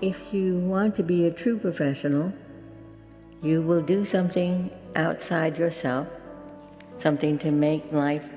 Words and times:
If 0.00 0.32
you 0.32 0.60
want 0.60 0.94
to 0.94 1.02
be 1.02 1.26
a 1.26 1.30
true 1.32 1.58
professional, 1.58 2.32
you 3.42 3.62
will 3.62 3.82
do 3.82 4.04
something 4.04 4.70
outside 4.94 5.58
yourself, 5.58 6.06
something 6.96 7.36
to 7.38 7.50
make 7.50 7.90
life 7.90 8.30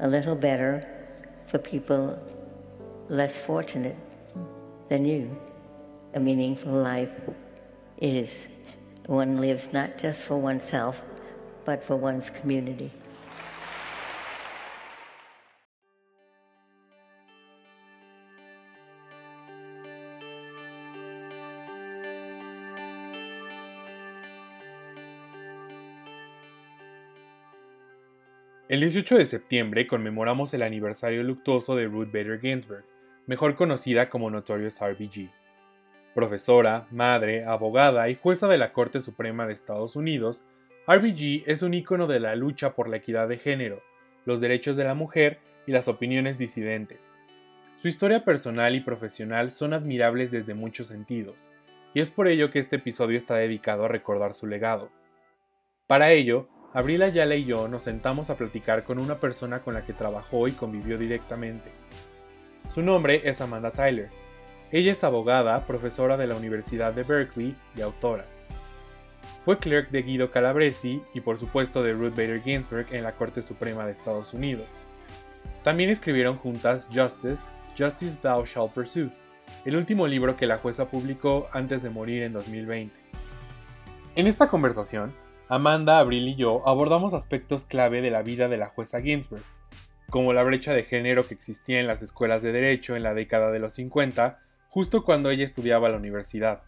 a 0.00 0.08
little 0.08 0.34
better 0.34 0.82
for 1.44 1.58
people 1.58 2.18
less 3.10 3.36
fortunate 3.36 3.98
than 4.88 5.04
you. 5.04 5.36
A 6.14 6.20
meaningful 6.20 6.72
life 6.72 7.12
is 8.00 8.48
one 9.04 9.38
lives 9.38 9.68
not 9.74 9.98
just 9.98 10.22
for 10.22 10.38
oneself, 10.38 11.02
but 11.66 11.84
for 11.84 11.96
one's 11.96 12.30
community. 12.30 12.90
El 28.76 28.82
18 28.82 29.16
de 29.16 29.24
septiembre 29.24 29.86
conmemoramos 29.86 30.52
el 30.52 30.60
aniversario 30.60 31.22
luctuoso 31.22 31.76
de 31.76 31.86
Ruth 31.86 32.12
Bader 32.12 32.38
Ginsburg, 32.38 32.84
mejor 33.26 33.56
conocida 33.56 34.10
como 34.10 34.30
Notorious 34.30 34.80
RBG. 34.82 35.30
Profesora, 36.14 36.86
madre, 36.90 37.46
abogada 37.46 38.10
y 38.10 38.16
jueza 38.16 38.48
de 38.48 38.58
la 38.58 38.74
Corte 38.74 39.00
Suprema 39.00 39.46
de 39.46 39.54
Estados 39.54 39.96
Unidos, 39.96 40.44
RBG 40.86 41.44
es 41.46 41.62
un 41.62 41.72
ícono 41.72 42.06
de 42.06 42.20
la 42.20 42.36
lucha 42.36 42.74
por 42.74 42.90
la 42.90 42.98
equidad 42.98 43.28
de 43.28 43.38
género, 43.38 43.82
los 44.26 44.42
derechos 44.42 44.76
de 44.76 44.84
la 44.84 44.92
mujer 44.92 45.38
y 45.66 45.72
las 45.72 45.88
opiniones 45.88 46.36
disidentes. 46.36 47.14
Su 47.78 47.88
historia 47.88 48.26
personal 48.26 48.74
y 48.74 48.80
profesional 48.80 49.52
son 49.52 49.72
admirables 49.72 50.30
desde 50.30 50.52
muchos 50.52 50.88
sentidos, 50.88 51.50
y 51.94 52.02
es 52.02 52.10
por 52.10 52.28
ello 52.28 52.50
que 52.50 52.58
este 52.58 52.76
episodio 52.76 53.16
está 53.16 53.36
dedicado 53.36 53.86
a 53.86 53.88
recordar 53.88 54.34
su 54.34 54.46
legado. 54.46 54.90
Para 55.86 56.10
ello, 56.12 56.50
Abril 56.76 57.02
Ayala 57.02 57.36
y 57.36 57.46
yo 57.46 57.68
nos 57.68 57.84
sentamos 57.84 58.28
a 58.28 58.36
platicar 58.36 58.84
con 58.84 58.98
una 58.98 59.18
persona 59.18 59.62
con 59.62 59.72
la 59.72 59.86
que 59.86 59.94
trabajó 59.94 60.46
y 60.46 60.52
convivió 60.52 60.98
directamente. 60.98 61.70
Su 62.68 62.82
nombre 62.82 63.22
es 63.24 63.40
Amanda 63.40 63.70
Tyler. 63.70 64.10
Ella 64.70 64.92
es 64.92 65.02
abogada, 65.02 65.64
profesora 65.66 66.18
de 66.18 66.26
la 66.26 66.36
Universidad 66.36 66.92
de 66.92 67.02
Berkeley 67.02 67.56
y 67.74 67.80
autora. 67.80 68.26
Fue 69.42 69.58
clerk 69.58 69.88
de 69.88 70.02
Guido 70.02 70.30
Calabresi 70.30 71.02
y 71.14 71.22
por 71.22 71.38
supuesto 71.38 71.82
de 71.82 71.94
Ruth 71.94 72.10
Bader 72.10 72.42
Ginsburg 72.42 72.92
en 72.92 73.04
la 73.04 73.12
Corte 73.12 73.40
Suprema 73.40 73.86
de 73.86 73.92
Estados 73.92 74.34
Unidos. 74.34 74.82
También 75.64 75.88
escribieron 75.88 76.36
juntas 76.36 76.88
Justice, 76.92 77.44
Justice 77.78 78.18
Thou 78.20 78.44
Shalt 78.44 78.74
Pursue, 78.74 79.08
el 79.64 79.76
último 79.76 80.06
libro 80.06 80.36
que 80.36 80.46
la 80.46 80.58
jueza 80.58 80.90
publicó 80.90 81.48
antes 81.54 81.82
de 81.82 81.88
morir 81.88 82.22
en 82.22 82.34
2020. 82.34 82.94
En 84.14 84.26
esta 84.26 84.50
conversación, 84.50 85.14
Amanda, 85.48 86.00
Abril 86.00 86.26
y 86.26 86.34
yo 86.34 86.66
abordamos 86.66 87.14
aspectos 87.14 87.64
clave 87.64 88.02
de 88.02 88.10
la 88.10 88.22
vida 88.22 88.48
de 88.48 88.56
la 88.56 88.66
jueza 88.66 89.00
Ginsburg, 89.00 89.44
como 90.10 90.32
la 90.32 90.42
brecha 90.42 90.74
de 90.74 90.82
género 90.82 91.28
que 91.28 91.34
existía 91.34 91.78
en 91.78 91.86
las 91.86 92.02
escuelas 92.02 92.42
de 92.42 92.50
derecho 92.50 92.96
en 92.96 93.04
la 93.04 93.14
década 93.14 93.52
de 93.52 93.60
los 93.60 93.74
50, 93.74 94.40
justo 94.68 95.04
cuando 95.04 95.30
ella 95.30 95.44
estudiaba 95.44 95.88
la 95.88 95.98
universidad, 95.98 96.62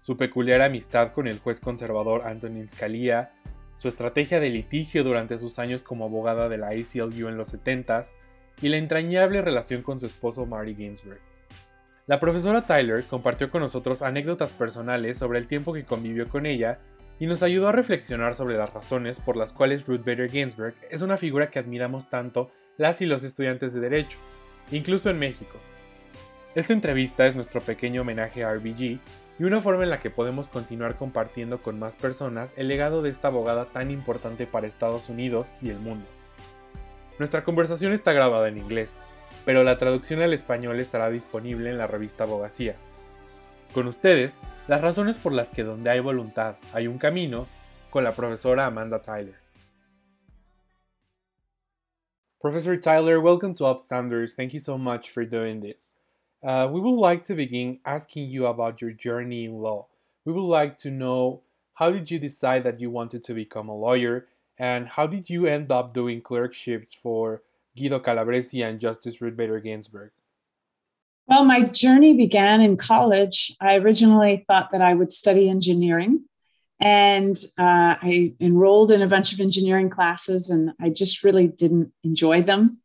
su 0.00 0.16
peculiar 0.16 0.62
amistad 0.62 1.12
con 1.12 1.26
el 1.26 1.40
juez 1.40 1.58
conservador 1.58 2.22
Antonin 2.24 2.68
Scalia, 2.68 3.32
su 3.74 3.88
estrategia 3.88 4.38
de 4.38 4.50
litigio 4.50 5.02
durante 5.02 5.40
sus 5.40 5.58
años 5.58 5.82
como 5.82 6.04
abogada 6.04 6.48
de 6.48 6.58
la 6.58 6.68
ACLU 6.68 7.26
en 7.26 7.36
los 7.36 7.52
70s 7.52 8.12
y 8.60 8.68
la 8.68 8.76
entrañable 8.76 9.42
relación 9.42 9.82
con 9.82 9.98
su 9.98 10.06
esposo 10.06 10.46
Marty 10.46 10.76
Ginsburg. 10.76 11.18
La 12.06 12.20
profesora 12.20 12.66
Tyler 12.66 13.02
compartió 13.04 13.50
con 13.50 13.62
nosotros 13.62 14.00
anécdotas 14.00 14.52
personales 14.52 15.18
sobre 15.18 15.40
el 15.40 15.48
tiempo 15.48 15.72
que 15.72 15.84
convivió 15.84 16.28
con 16.28 16.46
ella 16.46 16.78
y 17.22 17.26
nos 17.26 17.44
ayudó 17.44 17.68
a 17.68 17.72
reflexionar 17.72 18.34
sobre 18.34 18.56
las 18.56 18.74
razones 18.74 19.20
por 19.20 19.36
las 19.36 19.52
cuales 19.52 19.86
Ruth 19.86 20.00
Bader 20.04 20.28
Ginsburg 20.28 20.74
es 20.90 21.02
una 21.02 21.16
figura 21.16 21.50
que 21.50 21.60
admiramos 21.60 22.10
tanto 22.10 22.50
las 22.78 23.00
y 23.00 23.06
los 23.06 23.22
estudiantes 23.22 23.72
de 23.72 23.78
Derecho, 23.78 24.18
incluso 24.72 25.08
en 25.08 25.20
México. 25.20 25.56
Esta 26.56 26.72
entrevista 26.72 27.24
es 27.24 27.36
nuestro 27.36 27.60
pequeño 27.60 28.00
homenaje 28.00 28.42
a 28.42 28.52
RBG 28.52 28.98
y 29.38 29.44
una 29.44 29.60
forma 29.60 29.84
en 29.84 29.90
la 29.90 30.00
que 30.00 30.10
podemos 30.10 30.48
continuar 30.48 30.96
compartiendo 30.96 31.62
con 31.62 31.78
más 31.78 31.94
personas 31.94 32.52
el 32.56 32.66
legado 32.66 33.02
de 33.02 33.10
esta 33.10 33.28
abogada 33.28 33.66
tan 33.66 33.92
importante 33.92 34.48
para 34.48 34.66
Estados 34.66 35.08
Unidos 35.08 35.54
y 35.62 35.70
el 35.70 35.78
mundo. 35.78 36.08
Nuestra 37.20 37.44
conversación 37.44 37.92
está 37.92 38.12
grabada 38.12 38.48
en 38.48 38.58
inglés, 38.58 38.98
pero 39.44 39.62
la 39.62 39.78
traducción 39.78 40.22
al 40.22 40.32
español 40.32 40.80
estará 40.80 41.08
disponible 41.08 41.70
en 41.70 41.78
la 41.78 41.86
revista 41.86 42.24
Abogacía, 42.24 42.74
con 43.72 43.88
ustedes, 43.88 44.38
las 44.68 44.80
razones 44.80 45.16
por 45.16 45.32
las 45.32 45.50
que 45.50 45.64
donde 45.64 45.90
hay 45.90 46.00
voluntad 46.00 46.56
hay 46.72 46.86
un 46.86 46.98
camino, 46.98 47.46
con 47.90 48.04
la 48.04 48.12
profesora 48.12 48.66
Amanda 48.66 49.00
Tyler. 49.00 49.34
Professor 52.40 52.76
Tyler, 52.76 53.20
welcome 53.20 53.54
to 53.54 53.64
Upstanders. 53.64 54.34
Thank 54.34 54.52
you 54.52 54.60
so 54.60 54.76
much 54.76 55.10
for 55.10 55.24
doing 55.24 55.60
this. 55.60 55.94
Uh, 56.42 56.68
we 56.70 56.80
would 56.80 56.98
like 56.98 57.22
to 57.24 57.34
begin 57.34 57.78
asking 57.84 58.28
you 58.28 58.46
about 58.46 58.80
your 58.80 58.92
journey 58.92 59.44
in 59.44 59.60
law. 59.60 59.86
We 60.24 60.32
would 60.32 60.48
like 60.48 60.76
to 60.78 60.90
know 60.90 61.42
how 61.74 61.90
did 61.90 62.10
you 62.10 62.18
decide 62.18 62.64
that 62.64 62.80
you 62.80 62.90
wanted 62.90 63.22
to 63.24 63.34
become 63.34 63.68
a 63.68 63.76
lawyer, 63.76 64.26
and 64.58 64.88
how 64.88 65.06
did 65.06 65.30
you 65.30 65.46
end 65.46 65.70
up 65.70 65.94
doing 65.94 66.20
clerkships 66.20 66.92
for 66.92 67.42
Guido 67.76 68.00
Calabresi 68.00 68.64
and 68.66 68.80
Justice 68.80 69.20
Ruth 69.20 69.36
Bader 69.36 69.60
Ginsburg? 69.60 70.10
Well, 71.28 71.44
my 71.44 71.62
journey 71.62 72.14
began 72.14 72.60
in 72.60 72.76
college. 72.76 73.54
I 73.60 73.76
originally 73.76 74.44
thought 74.46 74.70
that 74.72 74.82
I 74.82 74.94
would 74.94 75.12
study 75.12 75.48
engineering, 75.48 76.24
and 76.80 77.36
uh, 77.58 77.94
I 78.02 78.34
enrolled 78.40 78.90
in 78.90 79.02
a 79.02 79.06
bunch 79.06 79.32
of 79.32 79.40
engineering 79.40 79.88
classes, 79.88 80.50
and 80.50 80.72
I 80.80 80.90
just 80.90 81.22
really 81.22 81.46
didn't 81.46 81.92
enjoy 82.02 82.42
them. 82.42 82.80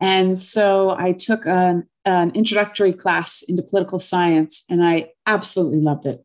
And 0.00 0.36
so 0.36 0.90
I 0.90 1.12
took 1.12 1.46
an, 1.46 1.88
an 2.04 2.32
introductory 2.34 2.92
class 2.92 3.42
into 3.42 3.62
political 3.62 3.98
science, 3.98 4.64
and 4.68 4.84
I 4.84 5.10
absolutely 5.26 5.80
loved 5.80 6.06
it. 6.06 6.22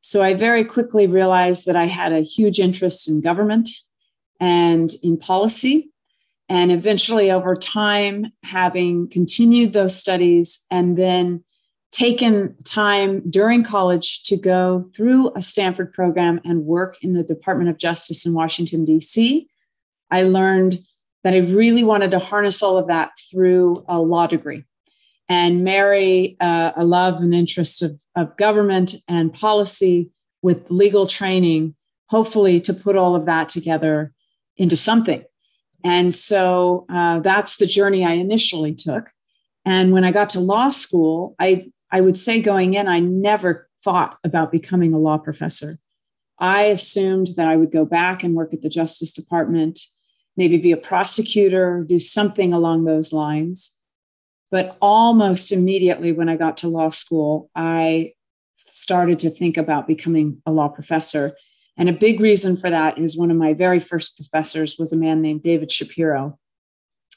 So 0.00 0.22
I 0.22 0.34
very 0.34 0.64
quickly 0.64 1.06
realized 1.06 1.66
that 1.66 1.76
I 1.76 1.86
had 1.86 2.12
a 2.12 2.20
huge 2.20 2.60
interest 2.60 3.08
in 3.08 3.20
government 3.20 3.68
and 4.40 4.88
in 5.02 5.18
policy 5.18 5.90
and 6.48 6.70
eventually 6.70 7.30
over 7.30 7.56
time 7.56 8.32
having 8.42 9.08
continued 9.08 9.72
those 9.72 9.98
studies 9.98 10.64
and 10.70 10.96
then 10.96 11.42
taken 11.92 12.54
time 12.64 13.22
during 13.30 13.64
college 13.64 14.22
to 14.24 14.36
go 14.36 14.88
through 14.94 15.32
a 15.34 15.42
stanford 15.42 15.92
program 15.92 16.40
and 16.44 16.64
work 16.64 16.96
in 17.02 17.14
the 17.14 17.22
department 17.22 17.70
of 17.70 17.78
justice 17.78 18.26
in 18.26 18.34
washington 18.34 18.84
d.c 18.84 19.48
i 20.10 20.22
learned 20.22 20.78
that 21.24 21.34
i 21.34 21.38
really 21.38 21.84
wanted 21.84 22.10
to 22.10 22.18
harness 22.18 22.62
all 22.62 22.76
of 22.76 22.88
that 22.88 23.10
through 23.30 23.84
a 23.88 23.98
law 23.98 24.26
degree 24.26 24.64
and 25.28 25.64
marry 25.64 26.36
uh, 26.40 26.70
a 26.76 26.84
love 26.84 27.20
and 27.20 27.34
interest 27.34 27.82
of, 27.82 28.00
of 28.14 28.36
government 28.36 28.94
and 29.08 29.32
policy 29.32 30.10
with 30.42 30.70
legal 30.70 31.06
training 31.06 31.74
hopefully 32.08 32.60
to 32.60 32.74
put 32.74 32.96
all 32.96 33.16
of 33.16 33.26
that 33.26 33.48
together 33.48 34.12
into 34.56 34.76
something 34.76 35.24
and 35.86 36.12
so 36.12 36.84
uh, 36.88 37.20
that's 37.20 37.58
the 37.58 37.66
journey 37.66 38.04
I 38.04 38.14
initially 38.14 38.74
took. 38.74 39.12
And 39.64 39.92
when 39.92 40.04
I 40.04 40.10
got 40.10 40.30
to 40.30 40.40
law 40.40 40.70
school, 40.70 41.36
I, 41.38 41.70
I 41.92 42.00
would 42.00 42.16
say 42.16 42.42
going 42.42 42.74
in, 42.74 42.88
I 42.88 42.98
never 42.98 43.68
thought 43.84 44.18
about 44.24 44.50
becoming 44.50 44.92
a 44.92 44.98
law 44.98 45.16
professor. 45.16 45.78
I 46.40 46.62
assumed 46.64 47.28
that 47.36 47.46
I 47.46 47.56
would 47.56 47.70
go 47.70 47.84
back 47.84 48.24
and 48.24 48.34
work 48.34 48.52
at 48.52 48.62
the 48.62 48.68
Justice 48.68 49.12
Department, 49.12 49.78
maybe 50.36 50.58
be 50.58 50.72
a 50.72 50.76
prosecutor, 50.76 51.84
do 51.86 52.00
something 52.00 52.52
along 52.52 52.84
those 52.84 53.12
lines. 53.12 53.72
But 54.50 54.76
almost 54.82 55.52
immediately 55.52 56.10
when 56.10 56.28
I 56.28 56.36
got 56.36 56.56
to 56.58 56.68
law 56.68 56.90
school, 56.90 57.48
I 57.54 58.14
started 58.66 59.20
to 59.20 59.30
think 59.30 59.56
about 59.56 59.86
becoming 59.86 60.42
a 60.46 60.50
law 60.50 60.66
professor. 60.66 61.36
And 61.76 61.88
a 61.88 61.92
big 61.92 62.20
reason 62.20 62.56
for 62.56 62.70
that 62.70 62.98
is 62.98 63.16
one 63.16 63.30
of 63.30 63.36
my 63.36 63.52
very 63.52 63.78
first 63.78 64.16
professors 64.16 64.76
was 64.78 64.92
a 64.92 64.96
man 64.96 65.20
named 65.20 65.42
David 65.42 65.70
Shapiro. 65.70 66.38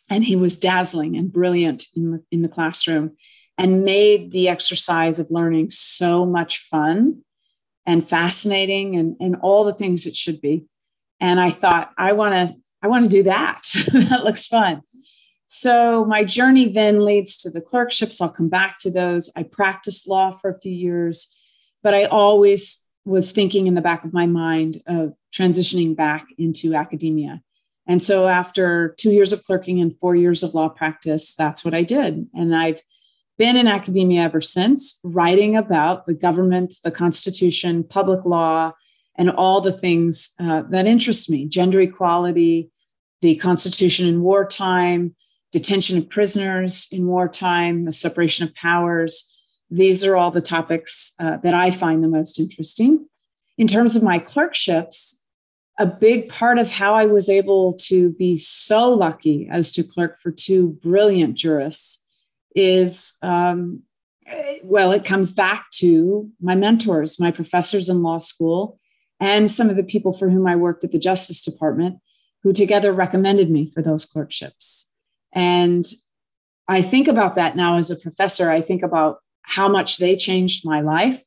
And 0.10 0.24
he 0.24 0.36
was 0.36 0.60
dazzling 0.60 1.16
and 1.16 1.32
brilliant 1.32 1.86
in 1.96 2.12
the, 2.12 2.24
in 2.32 2.42
the 2.42 2.50
classroom 2.50 3.16
and 3.58 3.84
made 3.84 4.32
the 4.32 4.50
exercise 4.50 5.20
of 5.20 5.30
learning 5.30 5.70
so 5.70 6.26
much 6.26 6.60
fun 6.60 7.22
and 7.86 8.08
fascinating 8.08 8.96
and, 8.96 9.16
and 9.20 9.38
all 9.42 9.64
the 9.64 9.74
things 9.74 10.06
it 10.06 10.16
should 10.16 10.42
be. 10.42 10.66
And 11.20 11.40
I 11.40 11.52
thought, 11.52 11.94
I 11.98 12.14
want 12.14 12.34
to 12.36 12.56
I 12.82 12.88
want 12.88 13.04
to 13.04 13.10
do 13.10 13.24
that. 13.24 13.62
that 13.94 14.24
looks 14.24 14.48
fun. 14.48 14.82
So 15.46 16.06
my 16.06 16.24
journey 16.24 16.72
then 16.72 17.04
leads 17.04 17.38
to 17.40 17.50
the 17.50 17.62
clerkships. 17.62 18.22
I'll 18.22 18.32
come 18.32 18.50
back 18.50 18.78
to 18.82 18.92
those. 18.92 19.32
I 19.36 19.44
practiced 19.44 20.08
law 20.08 20.32
for 20.32 20.52
a 20.52 20.60
few 20.60 20.72
years, 20.72 21.36
but 21.84 21.94
I 21.94 22.06
always 22.06 22.88
was 23.10 23.32
thinking 23.32 23.68
in 23.68 23.74
the 23.74 23.82
back 23.82 24.06
of 24.06 24.14
my 24.14 24.26
mind 24.26 24.82
of 24.88 25.14
transitioning 25.34 25.96
back 25.96 26.28
into 26.38 26.76
academia. 26.76 27.42
And 27.88 28.02
so 28.02 28.28
after 28.28 28.94
two 29.00 29.12
years 29.12 29.34
of 29.34 29.44
clerking 29.44 29.82
and 29.82 29.98
four 29.98 30.16
years 30.16 30.44
of 30.44 30.54
law 30.54 30.70
practice, 30.70 31.34
that's 31.36 31.66
what 31.66 31.74
I 31.74 31.84
did. 31.84 32.28
And 32.36 32.56
I've 32.56 32.82
been 33.40 33.58
in 33.58 33.68
academia 33.68 34.22
ever 34.22 34.42
since, 34.42 35.00
writing 35.04 35.58
about 35.58 36.06
the 36.06 36.14
government, 36.14 36.76
the 36.84 36.92
Constitution, 36.92 37.84
public 37.84 38.26
law, 38.26 38.74
and 39.18 39.32
all 39.32 39.60
the 39.60 39.72
things 39.72 40.36
uh, 40.40 40.62
that 40.70 40.86
interest 40.86 41.30
me 41.30 41.48
gender 41.48 41.82
equality, 41.82 42.70
the 43.22 43.36
Constitution 43.38 44.08
in 44.08 44.22
wartime, 44.22 45.16
detention 45.52 45.98
of 45.98 46.10
prisoners 46.10 46.88
in 46.92 47.08
wartime, 47.08 47.86
the 47.86 47.94
separation 47.94 48.46
of 48.46 48.54
powers. 48.54 49.36
These 49.72 50.04
are 50.04 50.16
all 50.16 50.32
the 50.32 50.42
topics 50.42 51.14
uh, 51.20 51.38
that 51.38 51.54
I 51.54 51.72
find 51.72 52.04
the 52.04 52.08
most 52.08 52.40
interesting. 52.40 53.08
In 53.58 53.68
terms 53.68 53.96
of 53.96 54.04
my 54.04 54.20
clerkships, 54.20 55.24
a 55.78 55.86
big 55.86 56.30
part 56.30 56.58
of 56.58 56.70
how 56.70 56.96
I 56.96 57.06
was 57.06 57.30
able 57.30 57.74
to 57.74 58.12
be 58.14 58.38
so 58.38 58.90
lucky 58.90 59.48
as 59.50 59.72
to 59.74 59.84
clerk 59.84 60.18
for 60.18 60.32
two 60.32 60.78
brilliant 60.82 61.36
jurists 61.36 62.06
is 62.56 63.18
um, 63.22 63.84
well, 64.64 64.92
it 64.92 65.06
comes 65.06 65.32
back 65.32 65.70
to 65.72 66.30
my 66.42 66.56
mentors, 66.56 67.20
my 67.20 67.32
professors 67.32 67.90
in 67.90 68.04
law 68.04 68.20
school, 68.20 68.80
and 69.20 69.50
some 69.50 69.70
of 69.70 69.76
the 69.76 69.84
people 69.84 70.14
for 70.14 70.30
whom 70.30 70.48
I 70.48 70.56
worked 70.56 70.84
at 70.84 70.92
the 70.92 71.00
Justice 71.00 71.44
Department, 71.44 71.98
who 72.44 72.54
together 72.54 72.94
recommended 72.94 73.50
me 73.50 73.66
for 73.66 73.82
those 73.82 74.06
clerkships. 74.06 74.94
And 75.34 75.86
I 76.68 76.82
think 76.82 77.08
about 77.08 77.36
that 77.36 77.56
now 77.56 77.78
as 77.78 77.92
a 77.92 78.00
professor. 78.00 78.50
I 78.50 78.62
think 78.62 78.84
about 78.84 79.20
how 79.50 79.68
much 79.68 79.98
they 79.98 80.16
changed 80.16 80.64
my 80.64 80.80
life 80.80 81.20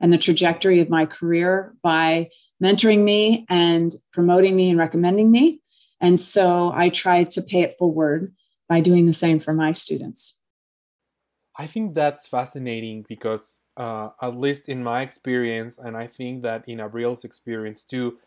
and 0.00 0.12
the 0.12 0.18
trajectory 0.18 0.78
of 0.78 0.88
my 0.88 1.04
career 1.06 1.74
by 1.82 2.30
mentoring 2.62 3.02
me 3.02 3.44
and 3.48 3.92
promoting 4.12 4.54
me 4.54 4.70
and 4.70 4.78
recommending 4.78 5.28
me. 5.28 5.60
And 6.00 6.18
so 6.18 6.70
I 6.72 6.88
tried 6.90 7.30
to 7.30 7.42
pay 7.42 7.62
it 7.62 7.74
forward 7.74 8.32
by 8.68 8.80
doing 8.80 9.06
the 9.06 9.12
same 9.12 9.40
for 9.40 9.52
my 9.52 9.72
students. 9.72 10.40
I 11.58 11.66
think 11.66 11.94
that's 11.94 12.28
fascinating 12.28 13.06
because, 13.08 13.62
uh, 13.76 14.10
at 14.22 14.38
least 14.38 14.68
in 14.68 14.84
my 14.84 15.02
experience, 15.02 15.76
and 15.76 15.96
I 15.96 16.06
think 16.06 16.42
that 16.42 16.68
in 16.68 16.78
Abril's 16.78 17.24
experience 17.24 17.84
too, 17.84 18.18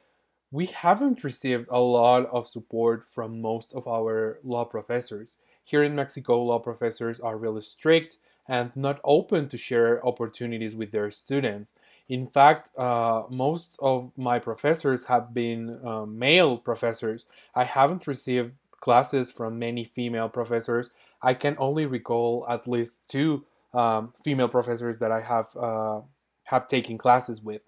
we 0.52 0.66
haven't 0.66 1.24
received 1.24 1.68
a 1.70 1.80
lot 1.80 2.26
of 2.34 2.50
support 2.50 3.06
from 3.06 3.42
most 3.42 3.74
of 3.74 3.88
our 3.88 4.40
law 4.44 4.66
professors. 4.66 5.38
Here 5.64 5.84
in 5.84 5.96
Mexico, 5.96 6.44
law 6.44 6.60
professors 6.60 7.22
are 7.22 7.38
really 7.38 7.62
strict 7.62 8.18
and 8.48 8.76
not 8.76 9.00
open 9.04 9.48
to 9.50 9.58
share 9.58 10.06
opportunities 10.06 10.76
with 10.76 10.92
their 10.92 11.12
students. 11.12 11.74
In 12.10 12.28
fact, 12.28 12.72
uh, 12.78 13.24
most 13.30 13.78
of 13.82 14.12
my 14.16 14.40
professors 14.40 15.06
have 15.06 15.34
been 15.34 15.80
uh, 15.86 16.06
male 16.06 16.58
professors. 16.58 17.26
I 17.54 17.66
haven't 17.66 18.08
received 18.08 18.54
classes 18.80 19.32
from 19.32 19.60
many 19.60 19.84
female 19.84 20.30
professors. 20.30 20.90
I 21.22 21.34
can 21.34 21.56
only 21.60 21.86
recall 21.86 22.46
at 22.48 22.68
least 22.68 23.02
two 23.08 23.44
um, 23.74 24.14
female 24.24 24.48
professors 24.48 25.00
that 25.00 25.12
I 25.12 25.22
have 25.22 25.56
uh, 25.58 26.02
have 26.46 26.68
taken 26.68 26.98
classes 26.98 27.42
with. 27.42 27.62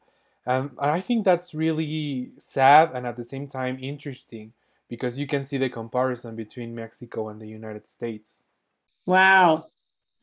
And 0.46 0.72
I 0.80 1.02
think 1.02 1.26
that's 1.26 1.54
really 1.54 2.32
sad 2.40 2.92
and 2.94 3.06
at 3.06 3.18
the 3.18 3.24
same 3.24 3.48
time 3.48 3.78
interesting 3.82 4.54
because 4.88 5.20
you 5.20 5.28
can 5.28 5.44
see 5.44 5.58
the 5.58 5.70
comparison 5.70 6.36
between 6.36 6.74
Mexico 6.74 7.28
and 7.30 7.40
the 7.40 7.48
United 7.48 7.88
States. 7.88 8.44
Wow. 9.06 9.66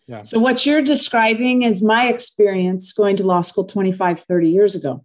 Yeah. 0.09 0.23
So, 0.23 0.39
what 0.39 0.65
you're 0.65 0.83
describing 0.83 1.63
is 1.63 1.83
my 1.83 2.09
experience 2.09 2.93
going 2.93 3.17
to 3.17 3.27
law 3.27 3.43
school 3.43 3.65
25, 3.65 4.21
30 4.21 4.51
years 4.51 4.77
ago. 4.77 5.05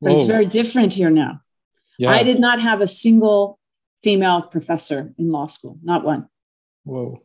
But 0.00 0.10
Whoa. 0.10 0.16
it's 0.16 0.26
very 0.26 0.46
different 0.46 0.94
here 0.94 1.10
now. 1.10 1.40
Yeah. 1.98 2.10
I 2.10 2.22
did 2.22 2.38
not 2.38 2.60
have 2.60 2.80
a 2.80 2.86
single 2.86 3.58
female 4.02 4.42
professor 4.42 5.12
in 5.18 5.30
law 5.30 5.46
school, 5.46 5.78
not 5.82 6.04
one. 6.04 6.28
Whoa. 6.84 7.22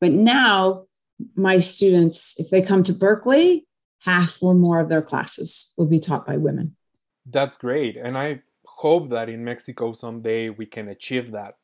But 0.00 0.12
now, 0.12 0.86
my 1.34 1.58
students, 1.58 2.38
if 2.38 2.50
they 2.50 2.62
come 2.62 2.84
to 2.84 2.92
Berkeley, 2.92 3.66
half 4.00 4.42
or 4.42 4.54
more 4.54 4.80
of 4.80 4.88
their 4.88 5.02
classes 5.02 5.74
will 5.76 5.86
be 5.86 5.98
taught 5.98 6.26
by 6.26 6.36
women. 6.36 6.76
That's 7.26 7.56
great. 7.56 7.96
And 7.96 8.16
I 8.16 8.42
hope 8.64 9.10
that 9.10 9.28
in 9.28 9.44
Mexico 9.44 9.92
someday 9.92 10.50
we 10.50 10.66
can 10.66 10.88
achieve 10.88 11.32
that. 11.32 11.56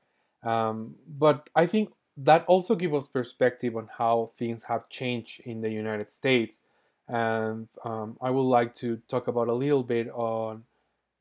Um, 0.43 0.97
but 1.08 1.49
I 1.55 1.67
think 1.67 1.90
that 2.16 2.44
also 2.46 2.75
gives 2.75 2.94
us 2.94 3.06
perspective 3.06 3.76
on 3.76 3.88
how 3.99 4.31
things 4.37 4.64
have 4.64 4.88
changed 4.88 5.40
in 5.40 5.61
the 5.61 5.70
United 5.70 6.11
States. 6.11 6.61
And 7.08 7.69
um, 7.84 8.16
I 8.20 8.31
would 8.31 8.43
like 8.43 8.75
to 8.76 8.99
talk 9.08 9.28
about 9.28 9.49
a 9.49 9.52
little 9.52 9.82
bit 9.82 10.08
on 10.11 10.64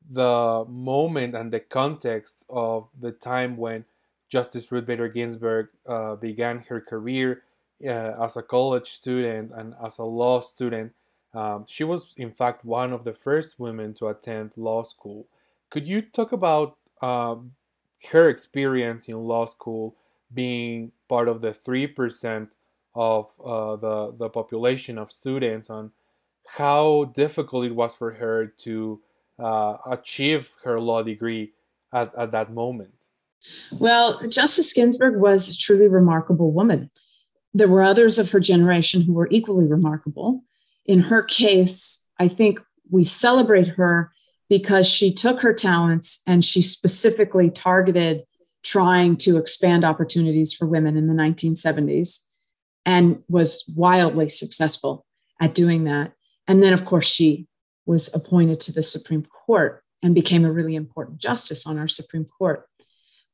the 0.08 0.64
moment 0.68 1.34
and 1.34 1.52
the 1.52 1.60
context 1.60 2.44
of 2.48 2.88
the 2.98 3.12
time 3.12 3.56
when 3.56 3.84
Justice 4.28 4.70
Ruth 4.70 4.86
Bader 4.86 5.08
Ginsburg 5.08 5.68
uh, 5.86 6.16
began 6.16 6.64
her 6.68 6.80
career 6.80 7.42
uh, 7.84 8.22
as 8.22 8.36
a 8.36 8.42
college 8.42 8.88
student 8.90 9.52
and 9.54 9.74
as 9.82 9.98
a 9.98 10.04
law 10.04 10.40
student 10.40 10.92
um, 11.34 11.64
she 11.66 11.82
was, 11.82 12.14
in 12.16 12.30
fact, 12.30 12.64
one 12.64 12.92
of 12.92 13.04
the 13.04 13.12
first 13.12 13.58
women 13.58 13.92
to 13.94 14.08
attend 14.08 14.52
law 14.56 14.84
school. 14.84 15.26
Could 15.68 15.88
you 15.88 16.00
talk 16.00 16.30
about 16.30 16.76
um, 17.02 17.52
her 18.12 18.28
experience 18.28 19.08
in 19.08 19.16
law 19.16 19.46
school 19.46 19.96
being 20.34 20.92
part 21.08 21.28
of 21.28 21.40
the 21.40 21.50
3% 21.50 22.48
of 22.94 23.30
uh, 23.44 23.76
the, 23.76 24.14
the 24.16 24.28
population 24.28 24.98
of 24.98 25.10
students 25.10 25.70
and 25.70 25.90
how 26.46 27.12
difficult 27.14 27.64
it 27.64 27.74
was 27.74 27.94
for 27.94 28.12
her 28.12 28.46
to 28.46 29.00
uh, 29.38 29.76
achieve 29.90 30.52
her 30.62 30.78
law 30.80 31.02
degree 31.02 31.52
at, 31.92 32.14
at 32.16 32.32
that 32.32 32.52
moment? 32.52 32.94
Well, 33.78 34.20
Justice 34.28 34.72
Ginsburg 34.72 35.16
was 35.16 35.48
a 35.48 35.56
truly 35.56 35.88
remarkable 35.88 36.52
woman. 36.52 36.90
There 37.52 37.68
were 37.68 37.82
others 37.82 38.18
of 38.18 38.30
her 38.30 38.40
generation 38.40 39.02
who 39.02 39.12
were 39.12 39.28
equally 39.30 39.66
remarkable 39.66 40.42
in 40.86 41.00
her 41.00 41.22
case, 41.22 42.06
I 42.18 42.28
think 42.28 42.60
we 42.90 43.04
celebrate 43.04 43.68
her 43.68 44.12
because 44.48 44.88
she 44.88 45.12
took 45.12 45.40
her 45.40 45.54
talents 45.54 46.22
and 46.26 46.44
she 46.44 46.60
specifically 46.60 47.50
targeted 47.50 48.22
trying 48.64 49.16
to 49.18 49.36
expand 49.36 49.84
opportunities 49.84 50.52
for 50.52 50.66
women 50.66 50.96
in 50.96 51.06
the 51.06 51.14
1970s 51.14 52.24
and 52.86 53.22
was 53.28 53.64
wildly 53.74 54.28
successful 54.28 55.04
at 55.40 55.54
doing 55.54 55.84
that. 55.84 56.12
And 56.48 56.62
then, 56.62 56.72
of 56.72 56.84
course, 56.84 57.06
she 57.06 57.46
was 57.86 58.14
appointed 58.14 58.60
to 58.60 58.72
the 58.72 58.82
Supreme 58.82 59.24
Court 59.24 59.82
and 60.02 60.14
became 60.14 60.44
a 60.44 60.52
really 60.52 60.74
important 60.74 61.18
justice 61.18 61.66
on 61.66 61.78
our 61.78 61.88
Supreme 61.88 62.24
Court. 62.24 62.66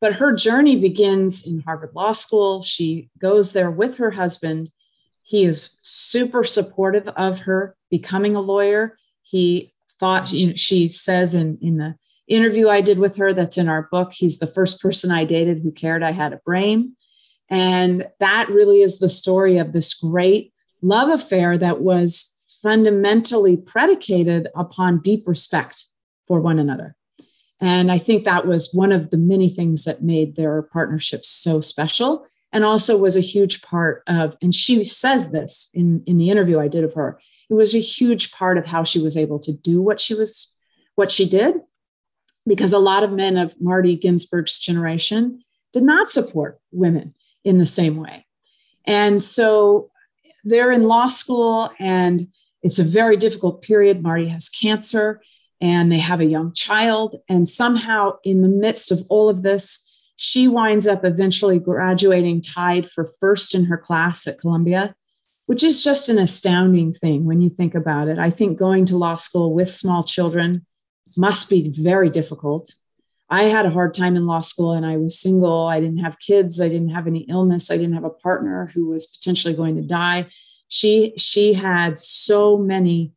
But 0.01 0.15
her 0.15 0.35
journey 0.35 0.77
begins 0.77 1.47
in 1.47 1.61
Harvard 1.61 1.91
Law 1.95 2.13
School. 2.13 2.63
She 2.63 3.11
goes 3.19 3.53
there 3.53 3.71
with 3.71 3.97
her 3.97 4.11
husband 4.11 4.71
he 5.23 5.45
is 5.45 5.79
super 5.83 6.45
supportive 6.45 7.07
of 7.09 7.41
her 7.41 7.77
becoming 7.91 8.37
a 8.37 8.41
lawyer. 8.41 8.99
He 9.23 9.73
thought, 9.99 10.33
you 10.33 10.49
know, 10.49 10.55
she 10.55 10.89
says 10.89 11.35
in, 11.35 11.59
in 11.63 11.77
the 11.77 11.95
interview 12.31 12.69
I 12.69 12.81
did 12.81 12.99
with 12.99 13.17
her 13.17 13.33
that's 13.33 13.59
in 13.59 13.69
our 13.69 13.89
book, 13.91 14.13
he's 14.13 14.39
the 14.39 14.47
first 14.47 14.81
person 14.81 15.11
I 15.11 15.25
dated 15.25 15.61
who 15.61 15.73
cared 15.73 16.03
I 16.03 16.13
had 16.13 16.33
a 16.33 16.41
brain. 16.45 16.97
And 17.49 18.07
that 18.21 18.49
really 18.49 18.83
is 18.83 18.99
the 18.99 19.09
story 19.09 19.59
of 19.59 19.73
this 19.73 19.95
great 19.95 20.53
love 20.83 21.09
affair 21.09 21.59
that 21.59 21.81
was 21.81 22.37
fundamentally 22.63 23.57
predicated 23.57 24.49
upon 24.55 25.01
deep 25.01 25.27
respect 25.27 25.85
for 26.27 26.41
one 26.41 26.59
another. 26.59 26.95
And 27.61 27.93
I 27.93 27.99
think 27.99 28.25
that 28.25 28.47
was 28.47 28.73
one 28.73 28.93
of 28.93 29.11
the 29.11 29.19
many 29.19 29.49
things 29.49 29.85
that 29.85 30.03
made 30.03 30.37
their 30.37 30.63
partnership 30.63 31.25
so 31.25 31.61
special 31.61 32.27
and 32.53 32.65
also 32.65 32.97
was 32.97 33.17
a 33.17 33.21
huge 33.21 33.63
part 33.63 34.03
of 34.07 34.37
and 34.43 34.55
she 34.55 34.85
says 34.85 35.33
this 35.33 35.71
in 35.75 36.03
in 36.07 36.17
the 36.17 36.31
interview 36.31 36.59
i 36.59 36.69
did 36.69 36.85
of 36.85 36.95
her 36.95 37.21
it 37.49 37.55
was 37.55 37.75
a 37.75 37.81
huge 37.81 38.33
part 38.33 38.59
of 38.59 38.67
how 38.67 38.85
she 38.85 39.01
was 39.01 39.17
able 39.17 39.39
to 39.39 39.53
do 39.53 39.81
what 39.81 40.01
she 40.01 40.15
was 40.15 40.55
what 40.95 41.13
she 41.13 41.29
did 41.29 41.55
because 42.51 42.73
a 42.73 42.81
lot 42.81 43.05
of 43.05 43.13
men 43.13 43.37
of 43.37 43.55
marty 43.61 43.95
ginsburg's 43.95 44.59
generation 44.59 45.41
did 45.73 45.85
not 45.85 46.11
support 46.11 46.59
women 46.73 47.15
in 47.45 47.59
the 47.59 47.65
same 47.65 47.95
way. 47.95 48.27
And 48.85 49.23
so 49.23 49.93
they're 50.43 50.73
in 50.73 50.83
law 50.83 51.07
school 51.07 51.71
and 51.79 52.27
it's 52.65 52.81
a 52.81 52.85
very 52.85 53.17
difficult 53.17 53.63
period. 53.63 54.03
Marty 54.03 54.27
has 54.27 54.49
cancer 54.49 55.23
and 55.61 55.93
they 55.93 56.01
have 56.01 56.19
a 56.19 56.25
young 56.25 56.53
child. 56.53 57.15
And 57.29 57.47
somehow 57.47 58.17
in 58.25 58.43
the 58.43 58.49
midst 58.49 58.91
of 58.91 58.99
all 59.09 59.29
of 59.29 59.43
this 59.43 59.89
she 60.17 60.49
winds 60.49 60.89
up 60.89 61.05
eventually 61.05 61.61
graduating 61.61 62.41
tied 62.41 62.91
for 62.91 63.07
first 63.21 63.55
in 63.55 63.67
her 63.67 63.79
class 63.79 64.27
at 64.27 64.41
Columbia, 64.41 64.93
which 65.47 65.63
is 65.63 65.85
just 65.85 66.09
an 66.09 66.19
astounding 66.19 66.93
thing 66.93 67.27
when 67.27 67.41
you 67.41 67.49
think 67.49 67.77
about 67.77 68.09
it. 68.09 68.19
I 68.19 68.31
think 68.31 68.59
going 68.59 68.87
to 68.87 68.97
law 68.97 69.15
school 69.15 69.55
with 69.55 69.71
small 69.71 70.03
children 70.03 70.67
must 71.17 71.51
be 71.51 71.69
very 71.71 72.11
difficult. 72.11 72.75
I 73.29 73.45
had 73.45 73.67
a 73.67 73.71
hard 73.71 73.95
time 73.95 74.17
in 74.17 74.27
law 74.27 74.41
school 74.41 74.73
and 74.73 74.85
I 74.85 74.97
was 74.97 75.21
single. 75.21 75.67
I 75.67 75.81
didn't 75.81 75.99
have 75.99 76.19
kids. 76.19 76.61
I 76.61 76.69
didn't 76.69 76.91
have 76.91 77.07
any 77.07 77.21
illness. 77.21 77.71
I 77.71 77.77
didn't 77.77 77.95
have 77.95 78.05
a 78.05 78.11
partner 78.11 78.71
who 78.75 78.87
was 78.87 79.07
potentially 79.07 79.55
going 79.55 79.77
to 79.77 79.83
die. 79.83 80.27
She 80.69 81.15
she 81.17 81.55
had 81.55 81.99
so 81.99 82.57
many 82.59 83.13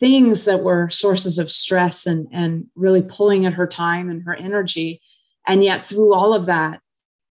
things 0.00 0.44
that 0.44 0.62
were 0.62 0.88
sources 0.90 1.38
of 1.38 1.50
stress 1.50 2.06
and 2.06 2.28
and 2.32 2.66
really 2.74 3.02
pulling 3.02 3.46
at 3.46 3.54
her 3.54 3.66
time 3.66 4.10
and 4.10 4.22
her 4.24 4.34
energy 4.34 5.00
and 5.48 5.64
yet, 5.64 5.80
through 5.82 6.12
all 6.12 6.34
of 6.34 6.46
that, 6.46 6.80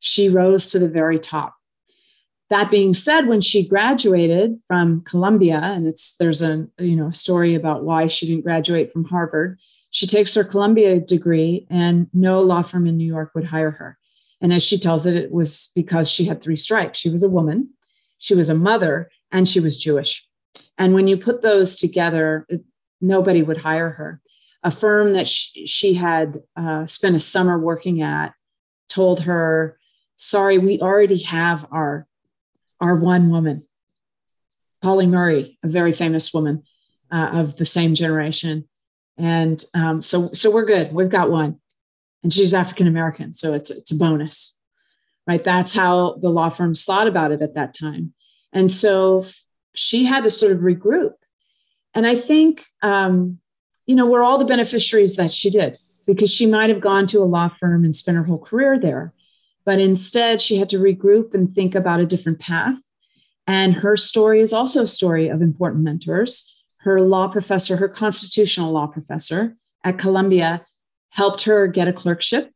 she 0.00 0.30
rose 0.30 0.70
to 0.70 0.78
the 0.78 0.88
very 0.88 1.18
top. 1.18 1.54
that 2.48 2.70
being 2.70 2.94
said, 2.94 3.26
when 3.26 3.40
she 3.40 3.68
graduated 3.68 4.58
from 4.66 5.02
Columbia, 5.02 5.58
and 5.58 5.86
it's 5.86 6.16
there's 6.16 6.42
a 6.42 6.66
you 6.78 6.96
know 6.96 7.10
story 7.10 7.54
about 7.54 7.84
why 7.84 8.06
she 8.06 8.26
didn't 8.26 8.44
graduate 8.44 8.90
from 8.92 9.04
Harvard, 9.04 9.58
she 9.96 10.06
takes 10.06 10.34
her 10.34 10.44
Columbia 10.44 11.00
degree, 11.00 11.66
and 11.70 12.10
no 12.12 12.42
law 12.42 12.60
firm 12.60 12.86
in 12.86 12.98
New 12.98 13.06
York 13.06 13.30
would 13.34 13.46
hire 13.46 13.70
her. 13.70 13.96
And 14.42 14.52
as 14.52 14.62
she 14.62 14.78
tells 14.78 15.06
it, 15.06 15.16
it 15.16 15.32
was 15.32 15.72
because 15.74 16.10
she 16.10 16.26
had 16.26 16.42
three 16.42 16.58
strikes. 16.58 16.98
She 16.98 17.08
was 17.08 17.22
a 17.22 17.30
woman, 17.30 17.70
she 18.18 18.34
was 18.34 18.50
a 18.50 18.54
mother, 18.54 19.10
and 19.32 19.48
she 19.48 19.58
was 19.58 19.78
Jewish. 19.78 20.28
And 20.76 20.92
when 20.92 21.08
you 21.08 21.16
put 21.16 21.40
those 21.40 21.76
together, 21.76 22.46
nobody 23.00 23.40
would 23.40 23.56
hire 23.56 23.88
her. 23.88 24.20
A 24.62 24.70
firm 24.70 25.14
that 25.14 25.26
she, 25.26 25.66
she 25.66 25.94
had 25.94 26.42
uh, 26.56 26.84
spent 26.84 27.16
a 27.16 27.20
summer 27.20 27.58
working 27.58 28.02
at 28.02 28.34
told 28.90 29.20
her, 29.22 29.78
Sorry, 30.16 30.58
we 30.58 30.78
already 30.78 31.22
have 31.22 31.66
our 31.70 32.06
our 32.82 32.96
one 32.96 33.30
woman, 33.30 33.64
Pauli 34.82 35.06
Murray, 35.06 35.58
a 35.62 35.68
very 35.68 35.94
famous 35.94 36.34
woman 36.34 36.64
uh, 37.10 37.30
of 37.32 37.56
the 37.56 37.64
same 37.64 37.94
generation. 37.94 38.68
And 39.18 39.62
um, 39.74 40.02
so, 40.02 40.30
so 40.32 40.50
we're 40.50 40.64
good. 40.64 40.92
We've 40.92 41.08
got 41.08 41.30
one, 41.30 41.58
and 42.22 42.32
she's 42.32 42.52
African 42.52 42.86
American, 42.86 43.32
so 43.32 43.54
it's 43.54 43.70
it's 43.70 43.92
a 43.92 43.96
bonus, 43.96 44.58
right? 45.26 45.42
That's 45.42 45.72
how 45.72 46.16
the 46.20 46.28
law 46.28 46.50
firms 46.50 46.84
thought 46.84 47.06
about 47.06 47.32
it 47.32 47.40
at 47.40 47.54
that 47.54 47.74
time. 47.74 48.12
And 48.52 48.70
so 48.70 49.24
she 49.74 50.04
had 50.04 50.24
to 50.24 50.30
sort 50.30 50.52
of 50.52 50.58
regroup. 50.58 51.12
And 51.94 52.06
I 52.06 52.14
think, 52.14 52.64
um, 52.82 53.38
you 53.86 53.94
know, 53.94 54.06
we're 54.06 54.22
all 54.22 54.38
the 54.38 54.44
beneficiaries 54.44 55.16
that 55.16 55.32
she 55.32 55.50
did 55.50 55.74
because 56.06 56.32
she 56.32 56.46
might 56.46 56.70
have 56.70 56.80
gone 56.80 57.06
to 57.08 57.20
a 57.20 57.24
law 57.24 57.50
firm 57.60 57.84
and 57.84 57.94
spent 57.94 58.16
her 58.16 58.24
whole 58.24 58.38
career 58.38 58.78
there. 58.78 59.14
But 59.64 59.80
instead, 59.80 60.40
she 60.40 60.56
had 60.56 60.70
to 60.70 60.78
regroup 60.78 61.34
and 61.34 61.50
think 61.50 61.74
about 61.74 62.00
a 62.00 62.06
different 62.06 62.38
path. 62.38 62.78
And 63.46 63.74
her 63.74 63.96
story 63.96 64.40
is 64.40 64.52
also 64.52 64.82
a 64.82 64.86
story 64.86 65.28
of 65.28 65.40
important 65.40 65.84
mentors. 65.84 66.55
Her 66.86 67.00
law 67.00 67.26
professor, 67.26 67.76
her 67.78 67.88
constitutional 67.88 68.70
law 68.70 68.86
professor 68.86 69.56
at 69.82 69.98
Columbia, 69.98 70.64
helped 71.08 71.42
her 71.42 71.66
get 71.66 71.88
a 71.88 71.92
clerkship. 71.92 72.48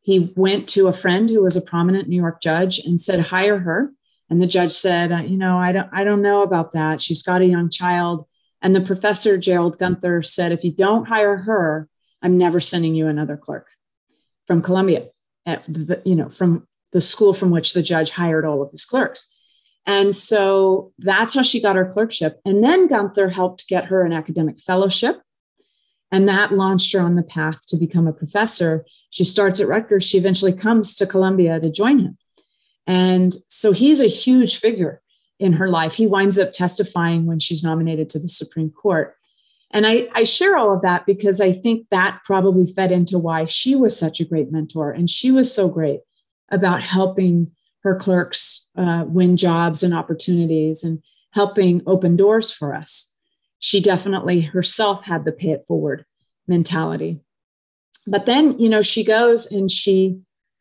He 0.00 0.32
went 0.34 0.68
to 0.70 0.88
a 0.88 0.92
friend 0.92 1.30
who 1.30 1.44
was 1.44 1.56
a 1.56 1.62
prominent 1.62 2.08
New 2.08 2.16
York 2.16 2.42
judge 2.42 2.80
and 2.80 3.00
said, 3.00 3.20
hire 3.20 3.60
her. 3.60 3.92
And 4.28 4.42
the 4.42 4.48
judge 4.48 4.72
said, 4.72 5.12
uh, 5.12 5.18
you 5.18 5.36
know, 5.36 5.58
I 5.58 5.70
don't, 5.70 5.88
I 5.92 6.02
don't 6.02 6.22
know 6.22 6.42
about 6.42 6.72
that. 6.72 7.00
She's 7.00 7.22
got 7.22 7.40
a 7.40 7.46
young 7.46 7.70
child. 7.70 8.26
And 8.62 8.74
the 8.74 8.80
professor, 8.80 9.38
Gerald 9.38 9.78
Gunther, 9.78 10.22
said, 10.22 10.50
if 10.50 10.64
you 10.64 10.72
don't 10.72 11.06
hire 11.06 11.36
her, 11.36 11.88
I'm 12.20 12.38
never 12.38 12.58
sending 12.58 12.96
you 12.96 13.06
another 13.06 13.36
clerk 13.36 13.68
from 14.48 14.62
Columbia 14.62 15.06
at 15.46 15.62
the, 15.72 16.02
you 16.04 16.16
know, 16.16 16.30
from 16.30 16.66
the 16.90 17.00
school 17.00 17.32
from 17.32 17.50
which 17.50 17.74
the 17.74 17.82
judge 17.82 18.10
hired 18.10 18.44
all 18.44 18.60
of 18.60 18.72
his 18.72 18.84
clerks. 18.84 19.31
And 19.86 20.14
so 20.14 20.92
that's 20.98 21.34
how 21.34 21.42
she 21.42 21.60
got 21.60 21.76
her 21.76 21.90
clerkship. 21.90 22.40
And 22.44 22.62
then 22.62 22.86
Gunther 22.86 23.28
helped 23.28 23.68
get 23.68 23.86
her 23.86 24.04
an 24.04 24.12
academic 24.12 24.60
fellowship. 24.60 25.20
And 26.12 26.28
that 26.28 26.52
launched 26.52 26.92
her 26.92 27.00
on 27.00 27.16
the 27.16 27.22
path 27.22 27.66
to 27.68 27.76
become 27.76 28.06
a 28.06 28.12
professor. 28.12 28.84
She 29.10 29.24
starts 29.24 29.60
at 29.60 29.66
Rutgers. 29.66 30.04
She 30.04 30.18
eventually 30.18 30.52
comes 30.52 30.94
to 30.96 31.06
Columbia 31.06 31.58
to 31.58 31.70
join 31.70 31.98
him. 31.98 32.18
And 32.86 33.32
so 33.48 33.72
he's 33.72 34.00
a 34.00 34.06
huge 34.06 34.58
figure 34.58 35.00
in 35.38 35.54
her 35.54 35.68
life. 35.68 35.94
He 35.94 36.06
winds 36.06 36.38
up 36.38 36.52
testifying 36.52 37.26
when 37.26 37.38
she's 37.38 37.64
nominated 37.64 38.10
to 38.10 38.18
the 38.18 38.28
Supreme 38.28 38.70
Court. 38.70 39.16
And 39.72 39.86
I, 39.86 40.08
I, 40.14 40.24
share 40.24 40.56
all 40.56 40.74
of 40.74 40.82
that 40.82 41.06
because 41.06 41.40
I 41.40 41.50
think 41.50 41.88
that 41.88 42.20
probably 42.24 42.66
fed 42.66 42.92
into 42.92 43.18
why 43.18 43.46
she 43.46 43.74
was 43.74 43.98
such 43.98 44.20
a 44.20 44.24
great 44.24 44.52
mentor. 44.52 44.90
And 44.90 45.08
she 45.08 45.30
was 45.30 45.52
so 45.52 45.68
great 45.68 46.00
about 46.50 46.82
helping 46.82 47.50
her 47.82 47.96
clerks 47.96 48.68
uh, 48.76 49.04
win 49.06 49.36
jobs 49.36 49.82
and 49.82 49.94
opportunities 49.94 50.84
and 50.84 51.02
helping 51.32 51.82
open 51.86 52.16
doors 52.16 52.50
for 52.50 52.74
us. 52.74 53.14
She 53.58 53.80
definitely 53.80 54.40
herself 54.40 55.04
had 55.04 55.24
the 55.24 55.32
pay 55.32 55.50
it 55.50 55.64
forward 55.66 56.04
mentality. 56.46 57.20
But 58.06 58.26
then, 58.26 58.58
you 58.58 58.68
know, 58.68 58.82
she 58.82 59.04
goes 59.04 59.50
and 59.50 59.70
she 59.70 60.18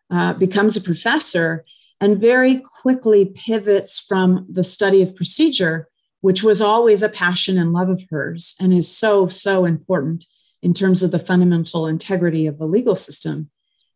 uh, 0.09 0.33
becomes 0.33 0.77
a 0.77 0.81
professor 0.81 1.65
and 1.99 2.19
very 2.19 2.63
quickly 2.81 3.25
pivots 3.25 3.99
from 3.99 4.45
the 4.49 4.63
study 4.63 5.01
of 5.01 5.15
procedure 5.15 5.87
which 6.21 6.43
was 6.43 6.61
always 6.61 7.03
a 7.03 7.09
passion 7.09 7.57
and 7.57 7.73
love 7.73 7.89
of 7.89 8.03
hers 8.09 8.55
and 8.59 8.73
is 8.73 8.95
so, 8.95 9.27
so 9.27 9.65
important 9.65 10.25
in 10.61 10.73
terms 10.73 11.03
of 11.03 11.11
the 11.11 11.19
fundamental 11.19 11.87
integrity 11.87 12.45
of 12.45 12.59
the 12.59 12.65
legal 12.65 12.95
system. 12.95 13.49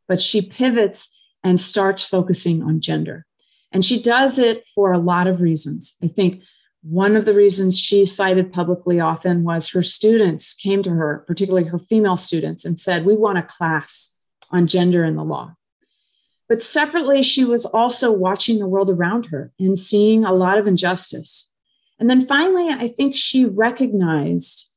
But 0.08 0.22
she 0.22 0.42
pivots 0.42 1.15
and 1.46 1.58
starts 1.58 2.04
focusing 2.04 2.62
on 2.62 2.82
gender. 2.82 3.26
And 3.72 3.86
she 3.86 4.02
does 4.02 4.38
it 4.38 4.68
for 4.76 4.92
a 4.92 5.00
lot 5.00 5.28
of 5.28 5.40
reasons. 5.40 5.96
I 6.04 6.08
think 6.08 6.44
one 6.82 7.16
of 7.16 7.24
the 7.24 7.34
reasons 7.34 7.80
she 7.80 8.06
cited 8.06 8.52
publicly 8.52 9.00
often 9.00 9.44
was 9.44 9.70
her 9.70 9.82
students 9.82 10.54
came 10.54 10.84
to 10.84 10.90
her, 10.90 11.24
particularly 11.26 11.68
her 11.70 11.80
female 11.80 12.18
students, 12.18 12.66
and 12.66 12.78
said, 12.78 13.06
We 13.06 13.16
want 13.16 13.38
a 13.38 13.44
class 13.44 14.14
on 14.52 14.68
gender 14.68 15.06
in 15.06 15.16
the 15.16 15.24
law. 15.24 15.56
But 16.50 16.62
separately, 16.62 17.24
she 17.24 17.46
was 17.46 17.66
also 17.66 18.12
watching 18.12 18.60
the 18.60 18.68
world 18.68 18.90
around 18.90 19.28
her 19.28 19.54
and 19.58 19.78
seeing 19.78 20.26
a 20.26 20.34
lot 20.34 20.58
of 20.58 20.68
injustice 20.68 21.56
and 22.00 22.10
then 22.10 22.26
finally, 22.28 22.70
I 22.70 22.88
think 22.88 23.16
she 23.16 23.46
recognized, 23.46 24.70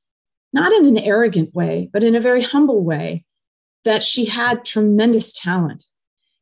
not 0.53 0.73
in 0.73 0.87
an 0.87 0.99
arrogant 0.99 1.55
way, 1.55 1.91
but 1.93 2.05
in 2.05 2.15
a 2.15 2.21
very 2.21 2.43
humble 2.43 2.85
way, 2.85 3.25
that 3.85 4.03
she 4.03 4.27
had 4.27 4.65
tremendous 4.65 5.33
talent. 5.33 5.85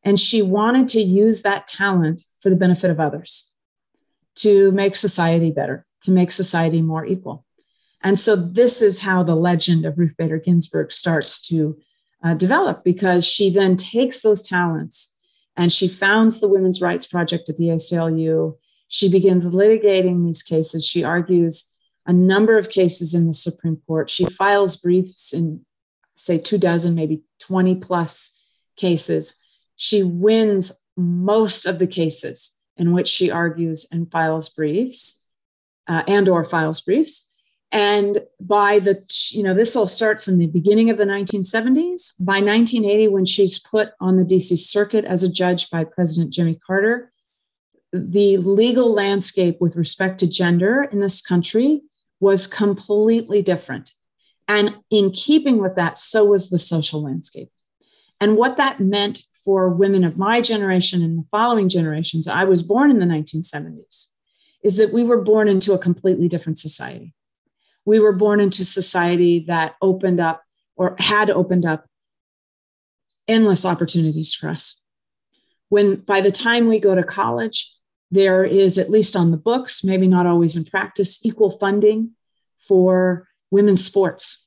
And 0.07 0.19
she 0.19 0.41
wanted 0.41 0.89
to 0.89 1.03
use 1.03 1.43
that 1.43 1.67
talent 1.67 2.23
for 2.41 2.49
the 2.49 2.57
benefit 2.57 2.91
of 2.91 3.01
others, 3.01 3.53
to 4.37 4.73
make 4.73 4.97
society 4.97 5.51
better, 5.51 5.85
to 6.03 6.11
make 6.11 6.33
society 6.33 6.81
more 6.81 7.05
equal. 7.05 7.45
And 8.03 8.19
so 8.19 8.37
this 8.37 8.81
is 8.81 9.01
how 9.01 9.23
the 9.23 9.35
legend 9.35 9.85
of 9.85 9.99
Ruth 9.99 10.15
Bader 10.17 10.39
Ginsburg 10.39 10.93
starts 10.93 11.43
to 11.49 11.77
uh, 12.23 12.33
develop 12.35 12.85
because 12.85 13.27
she 13.27 13.51
then 13.51 13.77
takes 13.77 14.23
those 14.23 14.47
talents 14.47 15.15
and 15.57 15.71
she 15.71 15.89
founds 15.89 16.41
the 16.41 16.49
Women's 16.49 16.81
Rights 16.81 17.07
Project 17.07 17.51
at 17.51 17.59
the 17.59 17.69
ACLU 17.69 18.57
she 18.89 19.11
begins 19.11 19.53
litigating 19.53 20.25
these 20.25 20.43
cases. 20.43 20.87
She 20.87 21.03
argues 21.03 21.73
a 22.07 22.13
number 22.13 22.57
of 22.57 22.71
cases 22.71 23.15
in 23.15 23.27
the 23.27 23.35
Supreme 23.35 23.81
Court. 23.87 24.09
She 24.09 24.27
files 24.27 24.77
briefs 24.77 25.33
in, 25.33 25.65
say, 26.15 26.39
two 26.39 26.59
dozen, 26.59 26.95
maybe 26.95 27.23
20 27.41 27.77
plus 27.77 28.41
cases. 28.77 29.37
She 29.77 30.03
wins 30.03 30.81
most 30.97 31.67
of 31.67 31.79
the 31.79 31.87
cases 31.87 32.57
in 32.77 32.93
which 32.93 33.09
she 33.09 33.31
argues 33.31 33.87
and 33.91 34.11
files 34.11 34.49
briefs 34.49 35.25
uh, 35.87 36.03
and 36.09 36.29
or 36.29 36.45
files 36.45 36.81
briefs 36.81 37.31
and 37.73 38.19
by 38.41 38.79
the 38.79 39.03
you 39.31 39.43
know 39.43 39.53
this 39.53 39.77
all 39.77 39.87
starts 39.87 40.29
in 40.29 40.39
the 40.39 40.47
beginning 40.47 40.89
of 40.89 40.97
the 40.97 41.05
1970s 41.05 42.13
by 42.21 42.41
1980 42.41 43.09
when 43.09 43.27
she's 43.27 43.59
put 43.59 43.91
on 44.01 44.17
the 44.17 44.25
dc 44.25 44.57
circuit 44.59 45.05
as 45.05 45.23
a 45.23 45.29
judge 45.29 45.69
by 45.69 45.83
president 45.83 46.33
jimmy 46.33 46.59
carter 46.65 47.13
the 47.93 48.37
legal 48.39 48.93
landscape 48.93 49.61
with 49.61 49.77
respect 49.77 50.21
to 50.21 50.27
gender 50.27 50.83
in 50.85 51.01
this 51.01 51.23
country 51.23 51.83
was 52.21 52.47
completely 52.47 53.43
different. 53.43 53.93
And 54.49 54.79
in 54.91 55.11
keeping 55.11 55.59
with 55.59 55.77
that, 55.77 55.99
so 55.99 56.25
was 56.25 56.51
the 56.51 56.59
social 56.59 57.03
landscape. 57.03 57.51
And 58.21 58.37
what 58.37 58.57
that 58.57 58.81
meant 58.81 59.23
for 59.47 59.69
women 59.69 60.03
of 60.03 60.19
my 60.19 60.41
generation 60.41 61.05
and 61.05 61.21
the 61.21 61.27
following 61.31 61.69
generations, 61.69 62.27
I 62.27 62.43
was 62.43 62.65
born 62.65 62.91
in 62.91 62.99
the 62.99 63.07
1970s, 63.07 64.07
is 64.65 64.77
that 64.77 64.93
we 64.93 65.05
were 65.05 65.23
born 65.23 65.47
into 65.47 65.73
a 65.73 65.79
completely 65.79 66.29
different 66.29 66.59
society. 66.59 67.15
We 67.85 68.01
were 68.01 68.13
born 68.13 68.41
into 68.41 68.65
society 68.65 69.45
that 69.47 69.77
opened 69.81 70.19
up 70.19 70.43
or 70.75 70.97
had 70.99 71.31
opened 71.31 71.65
up 71.65 71.87
endless 73.29 73.65
opportunities 73.65 74.35
for 74.35 74.49
us. 74.49 74.83
When 75.69 75.95
by 75.95 76.23
the 76.23 76.33
time 76.33 76.67
we 76.67 76.81
go 76.81 76.97
to 76.97 77.05
college, 77.05 77.73
there 78.11 78.45
is, 78.45 78.79
at 78.79 78.91
least 78.91 79.15
on 79.15 79.31
the 79.31 79.37
books, 79.37 79.85
maybe 79.85 80.09
not 80.09 80.27
always 80.27 80.57
in 80.57 80.65
practice, 80.65 81.25
equal 81.25 81.51
funding 81.51 82.11
for 82.59 83.29
women's 83.53 83.85
sports. 83.85 84.46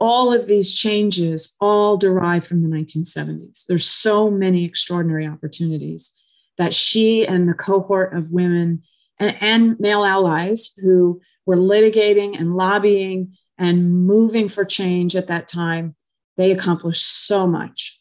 All 0.00 0.32
of 0.32 0.46
these 0.46 0.74
changes 0.74 1.56
all 1.60 1.96
derive 1.96 2.44
from 2.44 2.62
the 2.62 2.68
1970s. 2.68 3.66
There's 3.66 3.86
so 3.86 4.30
many 4.30 4.64
extraordinary 4.64 5.26
opportunities 5.26 6.12
that 6.58 6.74
she 6.74 7.26
and 7.26 7.48
the 7.48 7.54
cohort 7.54 8.14
of 8.14 8.30
women 8.30 8.82
and, 9.18 9.36
and 9.40 9.80
male 9.80 10.04
allies 10.04 10.72
who 10.82 11.20
were 11.46 11.56
litigating 11.56 12.38
and 12.38 12.56
lobbying 12.56 13.36
and 13.58 14.06
moving 14.06 14.48
for 14.48 14.64
change 14.64 15.14
at 15.14 15.28
that 15.28 15.46
time, 15.46 15.94
they 16.36 16.50
accomplished 16.50 17.26
so 17.26 17.46
much. 17.46 18.00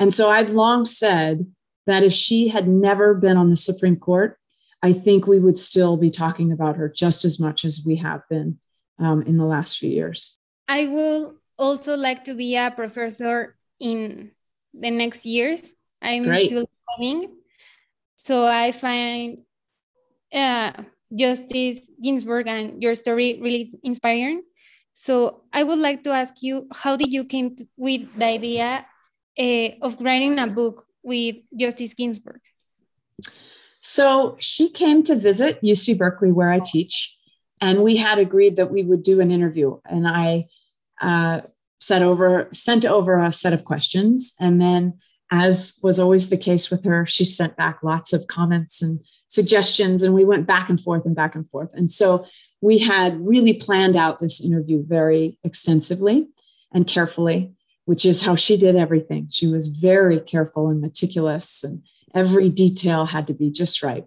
And 0.00 0.12
so 0.12 0.28
I've 0.28 0.50
long 0.50 0.84
said 0.84 1.46
that 1.86 2.02
if 2.02 2.12
she 2.12 2.48
had 2.48 2.68
never 2.68 3.14
been 3.14 3.36
on 3.36 3.50
the 3.50 3.56
Supreme 3.56 3.96
Court, 3.96 4.38
I 4.82 4.92
think 4.92 5.26
we 5.26 5.38
would 5.38 5.58
still 5.58 5.96
be 5.96 6.10
talking 6.10 6.52
about 6.52 6.76
her 6.76 6.88
just 6.88 7.24
as 7.24 7.40
much 7.40 7.64
as 7.64 7.82
we 7.84 7.96
have 7.96 8.22
been 8.28 8.58
um, 8.98 9.22
in 9.22 9.36
the 9.36 9.44
last 9.44 9.78
few 9.78 9.90
years. 9.90 10.37
I 10.68 10.86
will 10.86 11.34
also 11.58 11.96
like 11.96 12.24
to 12.24 12.34
be 12.34 12.56
a 12.56 12.70
professor 12.70 13.56
in 13.80 14.30
the 14.74 14.90
next 14.90 15.24
years. 15.24 15.74
I'm 16.00 16.24
Great. 16.24 16.46
still 16.46 16.68
studying. 16.92 17.32
So 18.16 18.46
I 18.46 18.72
find 18.72 19.38
uh, 20.32 20.72
Justice 21.14 21.90
Ginsburg 22.02 22.46
and 22.46 22.82
your 22.82 22.94
story 22.94 23.40
really 23.40 23.66
inspiring. 23.82 24.42
So 24.92 25.44
I 25.52 25.62
would 25.64 25.78
like 25.78 26.04
to 26.04 26.10
ask 26.10 26.42
you, 26.42 26.68
how 26.72 26.96
did 26.96 27.10
you 27.10 27.24
came 27.24 27.56
to, 27.56 27.66
with 27.76 28.12
the 28.16 28.26
idea 28.26 28.84
uh, 29.38 29.68
of 29.80 29.96
writing 30.00 30.38
a 30.38 30.46
book 30.46 30.84
with 31.02 31.36
Justice 31.56 31.94
Ginsburg? 31.94 32.40
So 33.80 34.36
she 34.40 34.70
came 34.70 35.02
to 35.04 35.14
visit 35.14 35.62
UC 35.62 35.96
Berkeley, 35.96 36.32
where 36.32 36.50
I 36.50 36.58
teach, 36.58 37.16
and 37.60 37.82
we 37.82 37.96
had 37.96 38.18
agreed 38.18 38.56
that 38.56 38.70
we 38.70 38.82
would 38.82 39.02
do 39.02 39.20
an 39.20 39.30
interview. 39.30 39.78
And 39.88 40.06
I 40.06 40.46
uh, 41.00 41.40
set 41.80 42.02
over, 42.02 42.48
sent 42.52 42.84
over 42.84 43.18
a 43.18 43.32
set 43.32 43.52
of 43.52 43.64
questions, 43.64 44.34
and 44.40 44.60
then, 44.60 44.98
as 45.30 45.78
was 45.82 46.00
always 46.00 46.30
the 46.30 46.36
case 46.36 46.70
with 46.70 46.84
her, 46.84 47.04
she 47.06 47.24
sent 47.24 47.56
back 47.56 47.80
lots 47.82 48.12
of 48.12 48.26
comments 48.26 48.82
and 48.82 49.00
suggestions, 49.26 50.02
and 50.02 50.14
we 50.14 50.24
went 50.24 50.46
back 50.46 50.68
and 50.68 50.80
forth 50.80 51.04
and 51.04 51.14
back 51.14 51.34
and 51.34 51.48
forth. 51.50 51.70
And 51.74 51.90
so 51.90 52.26
we 52.60 52.78
had 52.78 53.20
really 53.20 53.54
planned 53.54 53.96
out 53.96 54.18
this 54.18 54.42
interview 54.44 54.84
very 54.84 55.38
extensively 55.44 56.28
and 56.72 56.86
carefully, 56.86 57.52
which 57.84 58.04
is 58.04 58.22
how 58.22 58.34
she 58.34 58.56
did 58.56 58.74
everything. 58.74 59.28
She 59.30 59.46
was 59.46 59.68
very 59.68 60.20
careful 60.20 60.68
and 60.68 60.80
meticulous, 60.80 61.62
and 61.62 61.82
every 62.14 62.48
detail 62.48 63.04
had 63.06 63.26
to 63.26 63.34
be 63.34 63.50
just 63.50 63.82
right. 63.82 64.04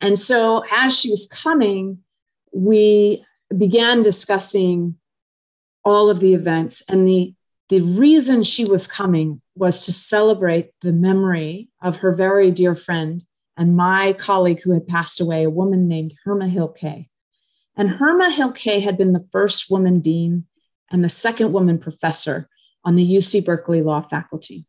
And 0.00 0.18
so 0.18 0.64
as 0.70 0.98
she 0.98 1.08
was 1.08 1.26
coming, 1.28 1.98
we 2.52 3.24
began 3.56 4.02
discussing 4.02 4.96
all 5.84 6.10
of 6.10 6.20
the 6.20 6.34
events 6.34 6.88
and 6.88 7.06
the 7.06 7.34
the 7.68 7.80
reason 7.80 8.42
she 8.42 8.64
was 8.64 8.86
coming 8.86 9.40
was 9.56 9.86
to 9.86 9.92
celebrate 9.92 10.72
the 10.82 10.92
memory 10.92 11.70
of 11.80 11.96
her 11.96 12.14
very 12.14 12.50
dear 12.50 12.74
friend 12.74 13.24
and 13.56 13.76
my 13.76 14.12
colleague 14.14 14.60
who 14.62 14.72
had 14.72 14.86
passed 14.86 15.22
away, 15.22 15.44
a 15.44 15.50
woman 15.50 15.88
named 15.88 16.14
Herma 16.26 16.50
Hill 16.50 16.68
Kay. 16.68 17.08
And 17.76 17.88
Herma 17.88 18.30
Hill 18.30 18.52
Kay 18.52 18.80
had 18.80 18.98
been 18.98 19.12
the 19.12 19.26
first 19.32 19.70
woman 19.70 20.00
dean 20.00 20.44
and 20.90 21.02
the 21.02 21.08
second 21.08 21.52
woman 21.52 21.78
professor 21.78 22.48
on 22.84 22.94
the 22.94 23.16
UC 23.16 23.44
Berkeley 23.44 23.80
Law 23.80 24.02
faculty. 24.02 24.66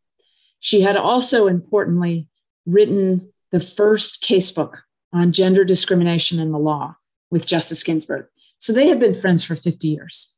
She 0.59 0.79
had 0.79 0.95
also, 0.95 1.47
importantly, 1.47 2.29
written 2.65 3.33
the 3.51 3.59
first 3.59 4.23
casebook 4.23 4.77
on 5.11 5.33
gender 5.33 5.65
discrimination 5.65 6.39
in 6.39 6.51
the 6.51 6.59
law 6.59 6.95
with 7.29 7.45
Justice 7.45 7.83
Ginsburg. 7.83 8.27
So 8.59 8.71
they 8.71 8.87
had 8.87 8.99
been 8.99 9.13
friends 9.13 9.43
for 9.43 9.55
50 9.55 9.89
years 9.89 10.37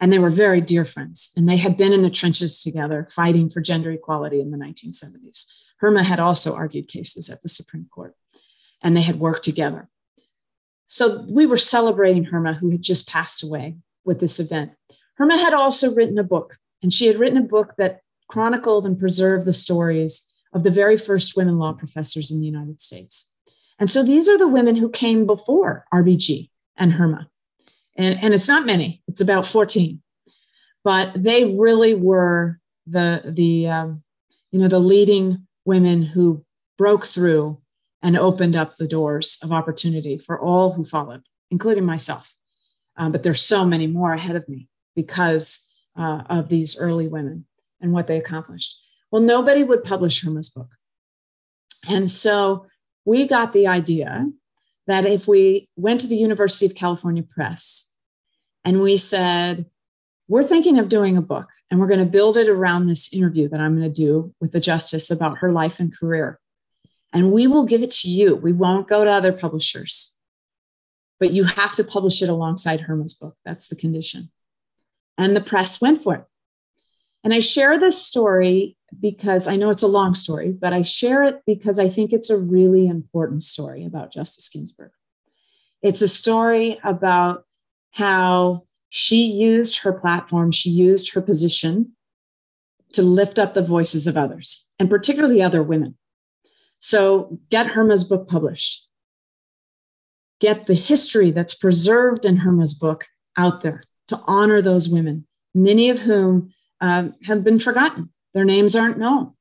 and 0.00 0.12
they 0.12 0.18
were 0.18 0.30
very 0.30 0.60
dear 0.60 0.84
friends. 0.84 1.32
And 1.36 1.48
they 1.48 1.56
had 1.56 1.76
been 1.76 1.92
in 1.92 2.02
the 2.02 2.10
trenches 2.10 2.60
together 2.60 3.06
fighting 3.10 3.48
for 3.50 3.60
gender 3.60 3.90
equality 3.90 4.40
in 4.40 4.50
the 4.50 4.58
1970s. 4.58 5.46
Herma 5.82 6.02
had 6.02 6.20
also 6.20 6.54
argued 6.54 6.88
cases 6.88 7.30
at 7.30 7.42
the 7.42 7.48
Supreme 7.48 7.86
Court 7.90 8.14
and 8.82 8.96
they 8.96 9.02
had 9.02 9.20
worked 9.20 9.44
together. 9.44 9.88
So 10.86 11.24
we 11.28 11.46
were 11.46 11.56
celebrating 11.56 12.24
Herma, 12.24 12.56
who 12.56 12.70
had 12.70 12.82
just 12.82 13.08
passed 13.08 13.44
away 13.44 13.76
with 14.04 14.20
this 14.20 14.40
event. 14.40 14.72
Herma 15.18 15.38
had 15.38 15.54
also 15.54 15.94
written 15.94 16.18
a 16.18 16.24
book, 16.24 16.56
and 16.82 16.92
she 16.92 17.06
had 17.06 17.16
written 17.16 17.38
a 17.38 17.42
book 17.42 17.74
that 17.78 18.00
chronicled 18.28 18.86
and 18.86 18.98
preserved 18.98 19.46
the 19.46 19.54
stories 19.54 20.28
of 20.52 20.62
the 20.62 20.70
very 20.70 20.96
first 20.96 21.36
women 21.36 21.58
law 21.58 21.72
professors 21.72 22.30
in 22.30 22.40
the 22.40 22.46
United 22.46 22.80
States. 22.80 23.30
And 23.78 23.88
so 23.88 24.02
these 24.02 24.28
are 24.28 24.38
the 24.38 24.48
women 24.48 24.76
who 24.76 24.90
came 24.90 25.26
before 25.26 25.84
RBG 25.92 26.50
and 26.76 26.92
Herma. 26.92 27.29
And, 27.96 28.18
and 28.22 28.34
it's 28.34 28.48
not 28.48 28.66
many, 28.66 29.02
it's 29.08 29.20
about 29.20 29.46
14. 29.46 30.00
But 30.82 31.12
they 31.14 31.56
really 31.56 31.94
were 31.94 32.58
the, 32.86 33.22
the, 33.26 33.68
um, 33.68 34.02
you 34.50 34.60
know, 34.60 34.68
the 34.68 34.78
leading 34.78 35.46
women 35.64 36.02
who 36.02 36.44
broke 36.78 37.04
through 37.04 37.60
and 38.02 38.16
opened 38.16 38.56
up 38.56 38.76
the 38.76 38.88
doors 38.88 39.38
of 39.42 39.52
opportunity 39.52 40.16
for 40.16 40.40
all 40.40 40.72
who 40.72 40.84
followed, 40.84 41.22
including 41.50 41.84
myself. 41.84 42.34
Um, 42.96 43.12
but 43.12 43.22
there's 43.22 43.42
so 43.42 43.64
many 43.64 43.86
more 43.86 44.12
ahead 44.12 44.36
of 44.36 44.48
me 44.48 44.68
because 44.96 45.70
uh, 45.96 46.22
of 46.30 46.48
these 46.48 46.78
early 46.78 47.08
women 47.08 47.44
and 47.80 47.92
what 47.92 48.06
they 48.06 48.16
accomplished. 48.16 48.82
Well, 49.10 49.22
nobody 49.22 49.62
would 49.62 49.84
publish 49.84 50.22
Herma's 50.22 50.48
book. 50.48 50.68
And 51.88 52.10
so 52.10 52.66
we 53.04 53.26
got 53.26 53.52
the 53.52 53.66
idea 53.66 54.30
that 54.90 55.06
if 55.06 55.28
we 55.28 55.68
went 55.76 56.00
to 56.00 56.06
the 56.06 56.16
University 56.16 56.66
of 56.66 56.74
California 56.74 57.22
Press 57.22 57.92
and 58.64 58.80
we 58.80 58.96
said, 58.96 59.66
we're 60.28 60.44
thinking 60.44 60.78
of 60.78 60.88
doing 60.88 61.16
a 61.16 61.22
book 61.22 61.48
and 61.70 61.80
we're 61.80 61.88
going 61.88 62.00
to 62.00 62.06
build 62.06 62.36
it 62.36 62.48
around 62.48 62.86
this 62.86 63.12
interview 63.12 63.48
that 63.48 63.60
I'm 63.60 63.76
going 63.76 63.92
to 63.92 64.02
do 64.02 64.34
with 64.40 64.52
the 64.52 64.60
justice 64.60 65.10
about 65.10 65.38
her 65.38 65.50
life 65.50 65.80
and 65.80 65.96
career 65.96 66.38
and 67.12 67.32
we 67.32 67.46
will 67.46 67.64
give 67.64 67.82
it 67.82 67.90
to 67.90 68.08
you. 68.08 68.36
We 68.36 68.52
won't 68.52 68.88
go 68.88 69.04
to 69.04 69.10
other 69.10 69.32
publishers, 69.32 70.16
but 71.18 71.32
you 71.32 71.44
have 71.44 71.74
to 71.76 71.84
publish 71.84 72.22
it 72.22 72.28
alongside 72.28 72.80
Herma's 72.80 73.14
book. 73.14 73.36
That's 73.44 73.68
the 73.68 73.76
condition. 73.76 74.30
And 75.18 75.34
the 75.34 75.40
press 75.40 75.80
went 75.80 76.02
for 76.02 76.14
it. 76.14 76.24
And 77.22 77.34
I 77.34 77.40
share 77.40 77.78
this 77.78 78.04
story 78.04 78.76
because 78.98 79.46
I 79.46 79.56
know 79.56 79.70
it's 79.70 79.82
a 79.82 79.88
long 79.88 80.14
story, 80.14 80.52
but 80.52 80.72
I 80.72 80.82
share 80.82 81.22
it 81.24 81.42
because 81.46 81.78
I 81.78 81.88
think 81.88 82.12
it's 82.12 82.30
a 82.30 82.36
really 82.36 82.86
important 82.86 83.42
story 83.42 83.84
about 83.84 84.12
Justice 84.12 84.48
Ginsburg. 84.48 84.90
It's 85.82 86.02
a 86.02 86.08
story 86.08 86.78
about 86.82 87.44
how 87.92 88.64
she 88.88 89.26
used 89.26 89.82
her 89.82 89.92
platform, 89.92 90.50
she 90.50 90.70
used 90.70 91.14
her 91.14 91.22
position 91.22 91.92
to 92.92 93.02
lift 93.02 93.38
up 93.38 93.54
the 93.54 93.62
voices 93.62 94.06
of 94.06 94.16
others, 94.16 94.68
and 94.78 94.90
particularly 94.90 95.42
other 95.42 95.62
women. 95.62 95.96
So 96.80 97.38
get 97.50 97.68
Herma's 97.68 98.04
book 98.04 98.28
published. 98.28 98.88
Get 100.40 100.66
the 100.66 100.74
history 100.74 101.30
that's 101.30 101.54
preserved 101.54 102.24
in 102.24 102.38
Herma's 102.38 102.74
book 102.74 103.06
out 103.36 103.60
there 103.60 103.82
to 104.08 104.20
honor 104.26 104.60
those 104.60 104.88
women, 104.88 105.26
many 105.54 105.90
of 105.90 106.00
whom 106.00 106.52
um, 106.80 107.14
have 107.24 107.44
been 107.44 107.58
forgotten. 107.58 108.10
Their 108.34 108.44
names 108.44 108.76
aren't 108.76 108.98
known, 108.98 109.34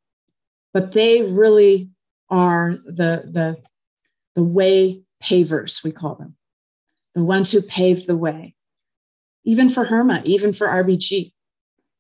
but 0.74 0.92
they 0.92 1.22
really 1.24 1.92
are 2.30 2.72
the, 2.86 3.30
the, 3.32 3.58
the 4.36 4.44
way 4.44 5.04
pavers, 5.24 5.84
we 5.84 5.92
call 5.92 6.16
them, 6.16 6.36
the 7.16 7.24
ones 7.24 7.52
who 7.52 7.62
paved 7.62 8.08
the 8.08 8.18
way. 8.18 8.56
Even 9.44 9.70
for 9.70 9.86
Herma, 9.86 10.24
even 10.26 10.54
for 10.54 10.68
RBG, 10.68 11.32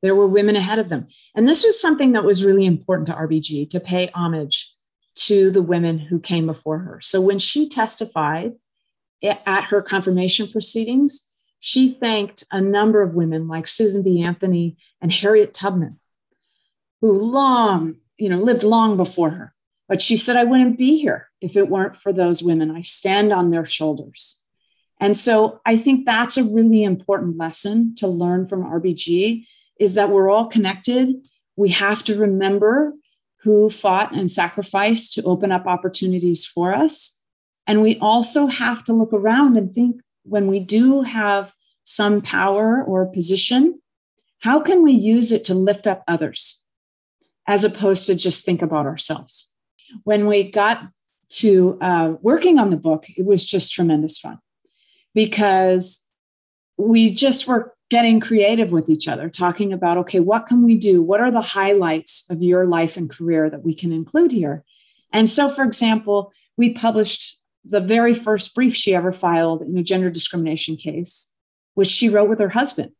there 0.01 0.15
were 0.15 0.27
women 0.27 0.55
ahead 0.55 0.79
of 0.79 0.89
them. 0.89 1.07
And 1.35 1.47
this 1.47 1.63
was 1.63 1.79
something 1.79 2.13
that 2.13 2.23
was 2.23 2.45
really 2.45 2.65
important 2.65 3.07
to 3.07 3.13
RBG 3.13 3.69
to 3.69 3.79
pay 3.79 4.09
homage 4.13 4.71
to 5.15 5.51
the 5.51 5.61
women 5.61 5.99
who 5.99 6.19
came 6.19 6.45
before 6.45 6.79
her. 6.79 7.01
So 7.01 7.19
when 7.19 7.39
she 7.39 7.67
testified 7.67 8.53
at 9.21 9.63
her 9.65 9.81
confirmation 9.81 10.47
proceedings, 10.47 11.28
she 11.59 11.91
thanked 11.91 12.43
a 12.51 12.61
number 12.61 13.01
of 13.01 13.15
women 13.15 13.47
like 13.47 13.67
Susan 13.67 14.01
B. 14.01 14.23
Anthony 14.23 14.77
and 15.01 15.11
Harriet 15.11 15.53
Tubman, 15.53 15.99
who 17.01 17.11
long, 17.11 17.97
you 18.17 18.29
know, 18.29 18.39
lived 18.39 18.63
long 18.63 18.97
before 18.97 19.29
her. 19.31 19.53
But 19.87 20.01
she 20.01 20.17
said, 20.17 20.37
I 20.37 20.43
wouldn't 20.43 20.77
be 20.77 20.97
here 20.99 21.29
if 21.41 21.57
it 21.57 21.69
weren't 21.69 21.95
for 21.95 22.13
those 22.13 22.43
women. 22.43 22.71
I 22.71 22.81
stand 22.81 23.33
on 23.33 23.49
their 23.49 23.65
shoulders. 23.65 24.39
And 24.99 25.15
so 25.15 25.61
I 25.65 25.77
think 25.77 26.05
that's 26.05 26.37
a 26.37 26.43
really 26.43 26.83
important 26.83 27.37
lesson 27.37 27.95
to 27.95 28.07
learn 28.07 28.47
from 28.47 28.63
RBG 28.63 29.45
is 29.79 29.95
that 29.95 30.09
we're 30.09 30.29
all 30.29 30.45
connected. 30.45 31.15
We 31.55 31.69
have 31.69 32.03
to 32.05 32.19
remember 32.19 32.93
who 33.41 33.69
fought 33.69 34.13
and 34.13 34.29
sacrificed 34.29 35.13
to 35.13 35.23
open 35.23 35.51
up 35.51 35.65
opportunities 35.65 36.45
for 36.45 36.73
us. 36.73 37.19
And 37.65 37.81
we 37.81 37.97
also 37.99 38.47
have 38.47 38.83
to 38.85 38.93
look 38.93 39.13
around 39.13 39.55
and 39.55 39.73
think 39.73 40.01
when 40.23 40.47
we 40.47 40.59
do 40.59 41.01
have 41.01 41.53
some 41.83 42.21
power 42.21 42.83
or 42.83 43.05
position, 43.07 43.79
how 44.39 44.59
can 44.61 44.83
we 44.83 44.93
use 44.93 45.31
it 45.31 45.43
to 45.45 45.53
lift 45.53 45.87
up 45.87 46.03
others 46.07 46.63
as 47.47 47.63
opposed 47.63 48.05
to 48.05 48.15
just 48.15 48.45
think 48.45 48.61
about 48.61 48.85
ourselves? 48.85 49.53
When 50.03 50.27
we 50.27 50.49
got 50.49 50.83
to 51.31 51.77
uh, 51.81 52.13
working 52.21 52.59
on 52.59 52.69
the 52.69 52.77
book, 52.77 53.05
it 53.15 53.25
was 53.25 53.45
just 53.45 53.71
tremendous 53.71 54.19
fun 54.19 54.39
because 55.13 56.05
we 56.77 57.13
just 57.13 57.47
were 57.47 57.73
getting 57.89 58.19
creative 58.19 58.71
with 58.71 58.87
each 58.89 59.07
other, 59.07 59.29
talking 59.29 59.73
about, 59.73 59.97
okay, 59.97 60.19
what 60.19 60.45
can 60.45 60.63
we 60.63 60.75
do? 60.75 61.01
What 61.01 61.21
are 61.21 61.31
the 61.31 61.41
highlights 61.41 62.25
of 62.29 62.41
your 62.41 62.65
life 62.65 62.97
and 62.97 63.09
career 63.09 63.49
that 63.49 63.63
we 63.63 63.73
can 63.73 63.91
include 63.91 64.31
here? 64.31 64.63
And 65.11 65.27
so, 65.27 65.49
for 65.49 65.63
example, 65.63 66.31
we 66.55 66.73
published 66.73 67.38
the 67.65 67.81
very 67.81 68.13
first 68.13 68.55
brief 68.55 68.75
she 68.75 68.95
ever 68.95 69.11
filed 69.11 69.61
in 69.61 69.77
a 69.77 69.83
gender 69.83 70.09
discrimination 70.09 70.75
case, 70.75 71.33
which 71.73 71.89
she 71.89 72.09
wrote 72.09 72.29
with 72.29 72.39
her 72.39 72.49
husband. 72.49 72.91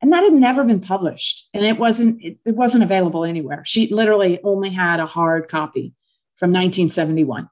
And 0.00 0.12
that 0.12 0.24
had 0.24 0.34
never 0.34 0.64
been 0.64 0.80
published. 0.80 1.48
And 1.54 1.64
it 1.64 1.78
wasn't, 1.78 2.22
it, 2.22 2.38
it 2.44 2.54
wasn't 2.54 2.84
available 2.84 3.24
anywhere. 3.24 3.62
She 3.64 3.92
literally 3.92 4.40
only 4.42 4.70
had 4.70 5.00
a 5.00 5.06
hard 5.06 5.48
copy 5.48 5.94
from 6.36 6.50
1971. 6.50 7.48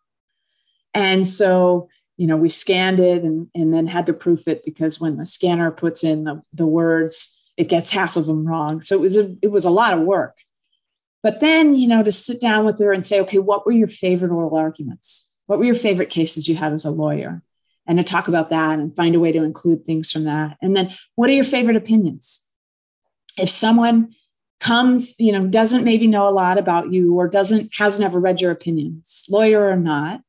And 0.94 1.26
so 1.26 1.88
you 2.16 2.26
know, 2.26 2.36
we 2.36 2.48
scanned 2.48 3.00
it 3.00 3.24
and, 3.24 3.48
and 3.54 3.74
then 3.74 3.86
had 3.86 4.06
to 4.06 4.12
proof 4.12 4.46
it 4.46 4.64
because 4.64 5.00
when 5.00 5.16
the 5.16 5.26
scanner 5.26 5.70
puts 5.70 6.04
in 6.04 6.24
the, 6.24 6.40
the 6.52 6.66
words, 6.66 7.42
it 7.56 7.68
gets 7.68 7.90
half 7.90 8.16
of 8.16 8.26
them 8.26 8.46
wrong. 8.46 8.80
So 8.80 8.96
it 8.96 9.00
was 9.00 9.16
a, 9.16 9.34
it 9.42 9.50
was 9.50 9.64
a 9.64 9.70
lot 9.70 9.94
of 9.94 10.00
work. 10.04 10.36
But 11.22 11.40
then, 11.40 11.74
you 11.74 11.88
know, 11.88 12.02
to 12.02 12.12
sit 12.12 12.40
down 12.40 12.64
with 12.64 12.78
her 12.80 12.92
and 12.92 13.04
say, 13.04 13.20
okay, 13.22 13.38
what 13.38 13.64
were 13.64 13.72
your 13.72 13.88
favorite 13.88 14.30
oral 14.30 14.56
arguments? 14.56 15.31
What 15.52 15.58
were 15.58 15.66
your 15.66 15.74
favorite 15.74 16.08
cases 16.08 16.48
you 16.48 16.56
had 16.56 16.72
as 16.72 16.86
a 16.86 16.90
lawyer? 16.90 17.42
And 17.86 17.98
to 17.98 18.02
talk 18.02 18.26
about 18.26 18.48
that 18.48 18.78
and 18.78 18.96
find 18.96 19.14
a 19.14 19.20
way 19.20 19.32
to 19.32 19.44
include 19.44 19.84
things 19.84 20.10
from 20.10 20.24
that. 20.24 20.56
And 20.62 20.74
then, 20.74 20.94
what 21.14 21.28
are 21.28 21.34
your 21.34 21.44
favorite 21.44 21.76
opinions? 21.76 22.48
If 23.36 23.50
someone 23.50 24.14
comes, 24.60 25.14
you 25.18 25.30
know, 25.30 25.46
doesn't 25.46 25.84
maybe 25.84 26.06
know 26.06 26.26
a 26.26 26.30
lot 26.30 26.56
about 26.56 26.90
you 26.90 27.16
or 27.16 27.28
doesn't, 27.28 27.70
hasn't 27.76 28.02
ever 28.02 28.18
read 28.18 28.40
your 28.40 28.50
opinions, 28.50 29.26
lawyer 29.28 29.68
or 29.68 29.76
not, 29.76 30.22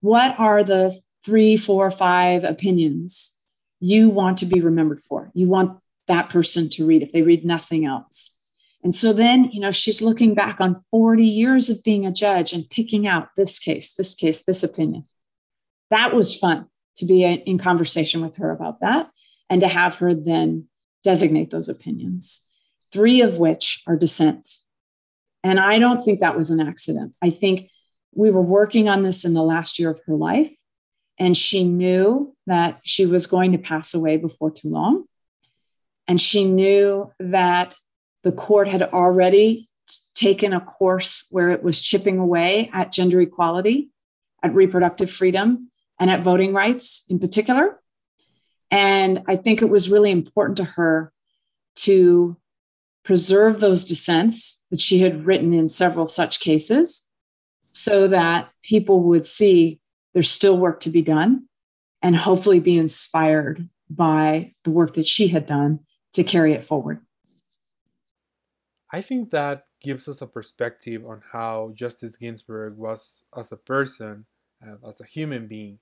what 0.00 0.34
are 0.40 0.64
the 0.64 0.98
three, 1.26 1.58
four, 1.58 1.90
five 1.90 2.42
opinions 2.42 3.38
you 3.80 4.08
want 4.08 4.38
to 4.38 4.46
be 4.46 4.62
remembered 4.62 5.02
for? 5.02 5.30
You 5.34 5.46
want 5.46 5.78
that 6.06 6.30
person 6.30 6.70
to 6.70 6.86
read 6.86 7.02
if 7.02 7.12
they 7.12 7.20
read 7.20 7.44
nothing 7.44 7.84
else. 7.84 8.33
And 8.84 8.94
so 8.94 9.14
then, 9.14 9.50
you 9.50 9.60
know, 9.60 9.70
she's 9.70 10.02
looking 10.02 10.34
back 10.34 10.60
on 10.60 10.74
40 10.74 11.24
years 11.24 11.70
of 11.70 11.82
being 11.82 12.04
a 12.04 12.12
judge 12.12 12.52
and 12.52 12.68
picking 12.68 13.06
out 13.06 13.30
this 13.34 13.58
case, 13.58 13.94
this 13.94 14.14
case, 14.14 14.44
this 14.44 14.62
opinion. 14.62 15.06
That 15.90 16.14
was 16.14 16.38
fun 16.38 16.66
to 16.96 17.06
be 17.06 17.24
in 17.24 17.58
conversation 17.58 18.20
with 18.20 18.36
her 18.36 18.50
about 18.50 18.80
that 18.80 19.10
and 19.48 19.62
to 19.62 19.68
have 19.68 19.96
her 19.96 20.14
then 20.14 20.68
designate 21.02 21.50
those 21.50 21.70
opinions, 21.70 22.46
three 22.92 23.22
of 23.22 23.38
which 23.38 23.82
are 23.86 23.96
dissents. 23.96 24.64
And 25.42 25.58
I 25.58 25.78
don't 25.78 26.02
think 26.02 26.20
that 26.20 26.36
was 26.36 26.50
an 26.50 26.60
accident. 26.60 27.14
I 27.22 27.30
think 27.30 27.70
we 28.14 28.30
were 28.30 28.42
working 28.42 28.88
on 28.88 29.02
this 29.02 29.24
in 29.24 29.34
the 29.34 29.42
last 29.42 29.78
year 29.78 29.90
of 29.90 30.00
her 30.06 30.14
life, 30.14 30.54
and 31.18 31.36
she 31.36 31.64
knew 31.64 32.34
that 32.46 32.80
she 32.84 33.06
was 33.06 33.26
going 33.26 33.52
to 33.52 33.58
pass 33.58 33.94
away 33.94 34.18
before 34.18 34.50
too 34.50 34.68
long. 34.68 35.04
And 36.06 36.20
she 36.20 36.44
knew 36.44 37.12
that 37.18 37.74
the 38.24 38.32
court 38.32 38.66
had 38.66 38.82
already 38.82 39.68
taken 40.14 40.52
a 40.52 40.60
course 40.60 41.28
where 41.30 41.50
it 41.50 41.62
was 41.62 41.80
chipping 41.80 42.18
away 42.18 42.70
at 42.72 42.90
gender 42.90 43.20
equality, 43.20 43.90
at 44.42 44.54
reproductive 44.54 45.10
freedom, 45.10 45.70
and 46.00 46.10
at 46.10 46.22
voting 46.22 46.52
rights 46.52 47.04
in 47.08 47.18
particular. 47.18 47.78
And 48.70 49.22
I 49.28 49.36
think 49.36 49.62
it 49.62 49.68
was 49.68 49.90
really 49.90 50.10
important 50.10 50.56
to 50.56 50.64
her 50.64 51.12
to 51.76 52.36
preserve 53.04 53.60
those 53.60 53.84
dissents 53.84 54.64
that 54.70 54.80
she 54.80 54.98
had 54.98 55.26
written 55.26 55.52
in 55.52 55.68
several 55.68 56.08
such 56.08 56.40
cases 56.40 57.10
so 57.70 58.08
that 58.08 58.50
people 58.62 59.02
would 59.02 59.26
see 59.26 59.78
there's 60.14 60.30
still 60.30 60.56
work 60.56 60.80
to 60.80 60.90
be 60.90 61.02
done 61.02 61.46
and 62.00 62.16
hopefully 62.16 62.60
be 62.60 62.78
inspired 62.78 63.68
by 63.90 64.54
the 64.64 64.70
work 64.70 64.94
that 64.94 65.06
she 65.06 65.28
had 65.28 65.44
done 65.44 65.80
to 66.14 66.24
carry 66.24 66.54
it 66.54 66.64
forward. 66.64 67.00
I 68.94 69.00
think 69.00 69.30
that 69.30 69.66
gives 69.80 70.06
us 70.06 70.22
a 70.22 70.26
perspective 70.28 71.04
on 71.04 71.20
how 71.32 71.72
Justice 71.74 72.16
Ginsburg 72.16 72.76
was 72.76 73.24
as 73.36 73.50
a 73.50 73.56
person, 73.56 74.26
as 74.88 75.00
a 75.00 75.04
human 75.04 75.48
being. 75.48 75.80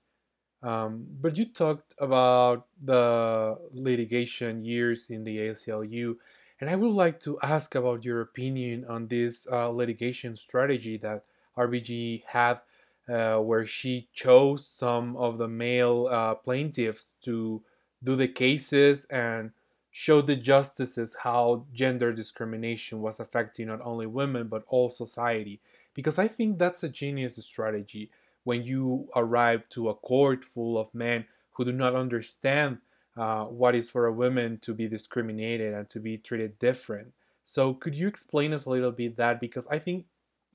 Um, 0.63 1.05
but 1.21 1.37
you 1.37 1.45
talked 1.45 1.93
about 1.99 2.65
the 2.83 3.55
litigation 3.71 4.65
years 4.65 5.11
in 5.11 5.25
the 5.25 5.37
ACLU, 5.37 6.15
and 6.59 6.71
I 6.71 6.75
would 6.75 6.95
like 7.03 7.19
to 7.19 7.39
ask 7.43 7.75
about 7.75 8.03
your 8.03 8.19
opinion 8.21 8.83
on 8.89 9.09
this 9.09 9.45
uh, 9.45 9.69
litigation 9.69 10.35
strategy 10.35 10.97
that 10.97 11.23
RBG 11.55 12.23
had, 12.25 12.61
uh, 13.07 13.37
where 13.37 13.67
she 13.67 14.07
chose 14.11 14.65
some 14.65 15.15
of 15.17 15.37
the 15.37 15.47
male 15.47 16.07
uh, 16.09 16.33
plaintiffs 16.33 17.13
to 17.21 17.61
do 18.01 18.15
the 18.15 18.27
cases 18.27 19.05
and 19.11 19.51
showed 19.95 20.25
the 20.25 20.35
justices 20.35 21.17
how 21.21 21.65
gender 21.71 22.11
discrimination 22.11 22.99
was 22.99 23.19
affecting 23.19 23.67
not 23.67 23.79
only 23.83 24.07
women 24.07 24.47
but 24.47 24.63
all 24.67 24.89
society. 24.89 25.61
Because 25.93 26.17
I 26.17 26.27
think 26.27 26.57
that's 26.57 26.83
a 26.83 26.89
genius 26.89 27.35
strategy 27.45 28.09
when 28.43 28.63
you 28.63 29.07
arrive 29.15 29.69
to 29.69 29.89
a 29.89 29.93
court 29.93 30.43
full 30.43 30.79
of 30.79 30.93
men 30.95 31.25
who 31.51 31.63
do 31.63 31.71
not 31.71 31.95
understand 31.95 32.79
uh, 33.15 33.43
what 33.43 33.75
is 33.75 33.91
for 33.91 34.07
a 34.07 34.11
woman 34.11 34.57
to 34.61 34.73
be 34.73 34.87
discriminated 34.87 35.75
and 35.75 35.87
to 35.89 35.99
be 35.99 36.17
treated 36.17 36.57
different. 36.57 37.13
So, 37.43 37.75
could 37.75 37.93
you 37.93 38.07
explain 38.07 38.51
us 38.51 38.65
a 38.65 38.71
little 38.71 38.91
bit 38.91 39.17
that? 39.17 39.39
Because 39.39 39.67
I 39.67 39.77
think 39.77 40.05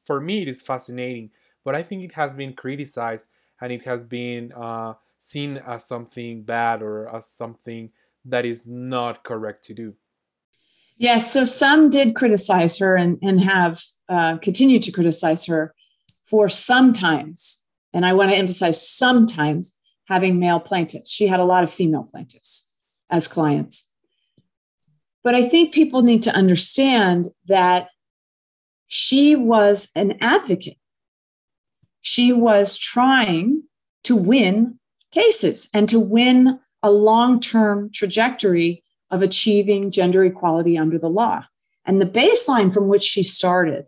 for 0.02 0.20
me 0.20 0.42
it 0.42 0.48
is 0.48 0.60
fascinating, 0.60 1.30
but 1.62 1.76
I 1.76 1.84
think 1.84 2.02
it 2.02 2.12
has 2.12 2.34
been 2.34 2.54
criticized 2.54 3.28
and 3.60 3.72
it 3.72 3.84
has 3.84 4.02
been 4.02 4.52
uh, 4.52 4.94
seen 5.16 5.58
as 5.58 5.84
something 5.84 6.42
bad 6.42 6.82
or 6.82 7.14
as 7.14 7.26
something 7.26 7.90
that 8.28 8.44
is 8.44 8.66
not 8.66 9.24
correct 9.24 9.64
to 9.64 9.74
do. 9.74 9.94
Yes, 10.96 11.32
so 11.32 11.44
some 11.44 11.90
did 11.90 12.16
criticize 12.16 12.78
her 12.78 12.96
and, 12.96 13.18
and 13.22 13.40
have 13.40 13.82
uh, 14.08 14.38
continued 14.38 14.82
to 14.84 14.92
criticize 14.92 15.46
her 15.46 15.74
for 16.26 16.48
sometimes, 16.48 17.64
and 17.92 18.04
I 18.04 18.12
want 18.12 18.30
to 18.30 18.36
emphasize 18.36 18.86
sometimes, 18.86 19.74
having 20.06 20.38
male 20.38 20.60
plaintiffs. 20.60 21.10
She 21.10 21.26
had 21.26 21.40
a 21.40 21.44
lot 21.44 21.64
of 21.64 21.72
female 21.72 22.08
plaintiffs 22.10 22.70
as 23.10 23.28
clients. 23.28 23.92
But 25.22 25.34
I 25.34 25.42
think 25.42 25.74
people 25.74 26.02
need 26.02 26.22
to 26.22 26.34
understand 26.34 27.28
that 27.46 27.88
she 28.86 29.36
was 29.36 29.90
an 29.94 30.16
advocate. 30.20 30.78
She 32.00 32.32
was 32.32 32.78
trying 32.78 33.64
to 34.04 34.16
win 34.16 34.78
cases 35.12 35.68
and 35.74 35.88
to 35.90 36.00
win 36.00 36.58
a 36.82 36.90
long 36.90 37.40
term 37.40 37.90
trajectory 37.92 38.82
of 39.10 39.22
achieving 39.22 39.90
gender 39.90 40.24
equality 40.24 40.76
under 40.78 40.98
the 40.98 41.10
law. 41.10 41.44
And 41.84 42.00
the 42.00 42.06
baseline 42.06 42.72
from 42.72 42.88
which 42.88 43.02
she 43.02 43.22
started 43.22 43.86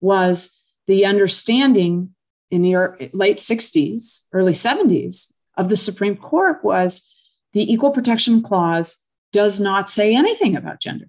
was 0.00 0.60
the 0.86 1.06
understanding 1.06 2.14
in 2.50 2.62
the 2.62 2.76
late 3.12 3.36
60s, 3.36 4.26
early 4.32 4.52
70s 4.52 5.32
of 5.56 5.68
the 5.68 5.76
Supreme 5.76 6.16
Court 6.16 6.62
was 6.62 7.12
the 7.52 7.72
Equal 7.72 7.90
Protection 7.90 8.42
Clause 8.42 9.04
does 9.32 9.60
not 9.60 9.88
say 9.88 10.14
anything 10.14 10.56
about 10.56 10.80
gender. 10.80 11.06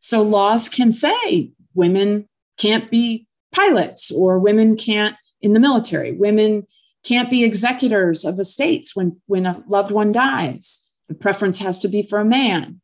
So 0.00 0.22
laws 0.22 0.68
can 0.68 0.92
say 0.92 1.52
women 1.74 2.28
can't 2.56 2.90
be 2.90 3.26
pilots 3.52 4.10
or 4.10 4.38
women 4.38 4.76
can't 4.76 5.16
in 5.40 5.52
the 5.52 5.60
military, 5.60 6.12
women 6.12 6.66
can't 7.04 7.30
be 7.30 7.44
executors 7.44 8.24
of 8.24 8.38
estates 8.38 8.94
when, 8.94 9.20
when 9.26 9.46
a 9.46 9.62
loved 9.66 9.90
one 9.90 10.12
dies. 10.12 10.90
The 11.08 11.14
preference 11.14 11.58
has 11.58 11.78
to 11.80 11.88
be 11.88 12.02
for 12.02 12.18
a 12.20 12.24
man. 12.24 12.80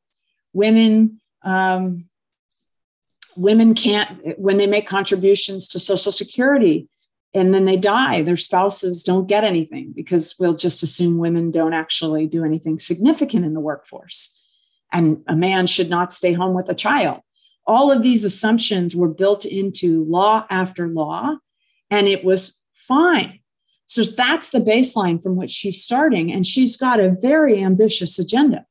Women, 0.53 1.21
um, 1.43 2.09
women 3.37 3.75
can't, 3.75 4.39
when 4.39 4.57
they 4.57 4.67
make 4.67 4.87
contributions 4.87 5.69
to 5.69 5.81
Social 5.81 6.13
Security 6.13 6.89
and 7.35 7.53
then 7.53 7.65
they 7.65 7.77
die, 7.77 8.23
their 8.23 8.37
spouses 8.37 9.03
don't 9.03 9.27
get 9.27 9.43
anything 9.43 9.93
because 9.95 10.37
we'll 10.39 10.55
just 10.55 10.83
assume 10.85 11.19
women 11.19 11.51
don't 11.51 11.75
actually 11.75 12.27
do 12.27 12.45
anything 12.45 12.79
significant 12.79 13.45
in 13.45 13.55
the 13.55 13.61
workforce. 13.61 14.41
And 14.93 15.23
a 15.27 15.35
man 15.35 15.67
should 15.67 15.91
not 15.91 16.13
stay 16.13 16.33
home 16.33 16.55
with 16.55 16.69
a 16.69 16.75
child. 16.75 17.21
All 17.67 17.91
of 17.91 18.03
these 18.03 18.25
assumptions 18.25 18.95
were 18.95 19.09
built 19.09 19.45
into 19.45 20.05
law 20.05 20.47
after 20.49 20.87
law, 20.87 21.37
and 21.91 22.07
it 22.07 22.23
was 22.23 22.63
fine 22.75 23.41
so 23.87 24.03
that's 24.03 24.51
the 24.51 24.61
baseline 24.61 25.23
from 25.23 25.37
which 25.37 25.51
she's 25.51 25.83
starting. 25.83 26.33
And 26.33 26.47
she's 26.47 26.77
got 26.77 27.01
a 27.01 27.11
very 27.11 27.63
ambitious 27.63 28.19
agenda. 28.19 28.67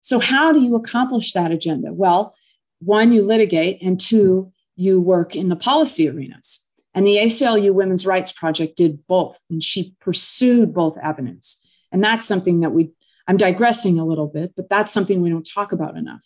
So, 0.00 0.18
how 0.18 0.52
do 0.52 0.60
you 0.60 0.76
accomplish 0.76 1.32
that 1.32 1.52
agenda? 1.52 1.92
Well, 1.92 2.34
one, 2.80 3.12
you 3.12 3.22
litigate, 3.22 3.82
and 3.82 3.98
two, 3.98 4.52
you 4.76 5.00
work 5.00 5.34
in 5.34 5.48
the 5.48 5.56
policy 5.56 6.08
arenas. 6.08 6.64
And 6.94 7.06
the 7.06 7.16
ACLU 7.16 7.72
Women's 7.72 8.06
Rights 8.06 8.32
Project 8.32 8.76
did 8.76 9.06
both, 9.06 9.38
and 9.50 9.62
she 9.62 9.94
pursued 10.00 10.72
both 10.72 10.96
avenues. 10.98 11.60
And 11.92 12.02
that's 12.02 12.24
something 12.24 12.60
that 12.60 12.70
we, 12.70 12.90
I'm 13.26 13.36
digressing 13.36 13.98
a 13.98 14.04
little 14.04 14.26
bit, 14.26 14.52
but 14.56 14.68
that's 14.68 14.92
something 14.92 15.20
we 15.20 15.30
don't 15.30 15.48
talk 15.48 15.72
about 15.72 15.96
enough 15.96 16.24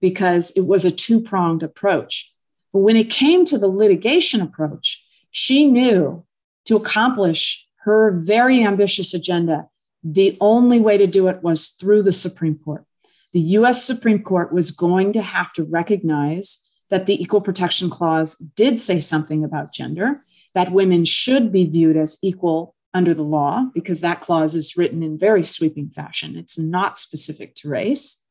because 0.00 0.50
it 0.52 0.66
was 0.66 0.84
a 0.84 0.90
two 0.90 1.20
pronged 1.20 1.62
approach. 1.62 2.32
But 2.72 2.80
when 2.80 2.96
it 2.96 3.10
came 3.10 3.44
to 3.46 3.58
the 3.58 3.68
litigation 3.68 4.40
approach, 4.40 5.04
she 5.30 5.66
knew 5.66 6.24
to 6.66 6.76
accomplish 6.76 7.65
her 7.86 8.10
very 8.10 8.62
ambitious 8.62 9.14
agenda, 9.14 9.68
the 10.02 10.36
only 10.40 10.80
way 10.80 10.98
to 10.98 11.06
do 11.06 11.28
it 11.28 11.42
was 11.42 11.68
through 11.68 12.02
the 12.02 12.12
Supreme 12.12 12.58
Court. 12.58 12.84
The 13.32 13.40
US 13.40 13.84
Supreme 13.84 14.22
Court 14.22 14.52
was 14.52 14.70
going 14.72 15.12
to 15.14 15.22
have 15.22 15.52
to 15.54 15.64
recognize 15.64 16.68
that 16.90 17.06
the 17.06 17.20
Equal 17.20 17.40
Protection 17.40 17.88
Clause 17.88 18.34
did 18.34 18.78
say 18.78 19.00
something 19.00 19.44
about 19.44 19.72
gender, 19.72 20.24
that 20.54 20.72
women 20.72 21.04
should 21.04 21.52
be 21.52 21.64
viewed 21.64 21.96
as 21.96 22.18
equal 22.22 22.74
under 22.92 23.14
the 23.14 23.22
law, 23.22 23.64
because 23.74 24.00
that 24.00 24.20
clause 24.20 24.54
is 24.54 24.76
written 24.76 25.02
in 25.02 25.18
very 25.18 25.44
sweeping 25.44 25.90
fashion. 25.90 26.36
It's 26.36 26.58
not 26.58 26.98
specific 26.98 27.54
to 27.56 27.68
race. 27.68 28.24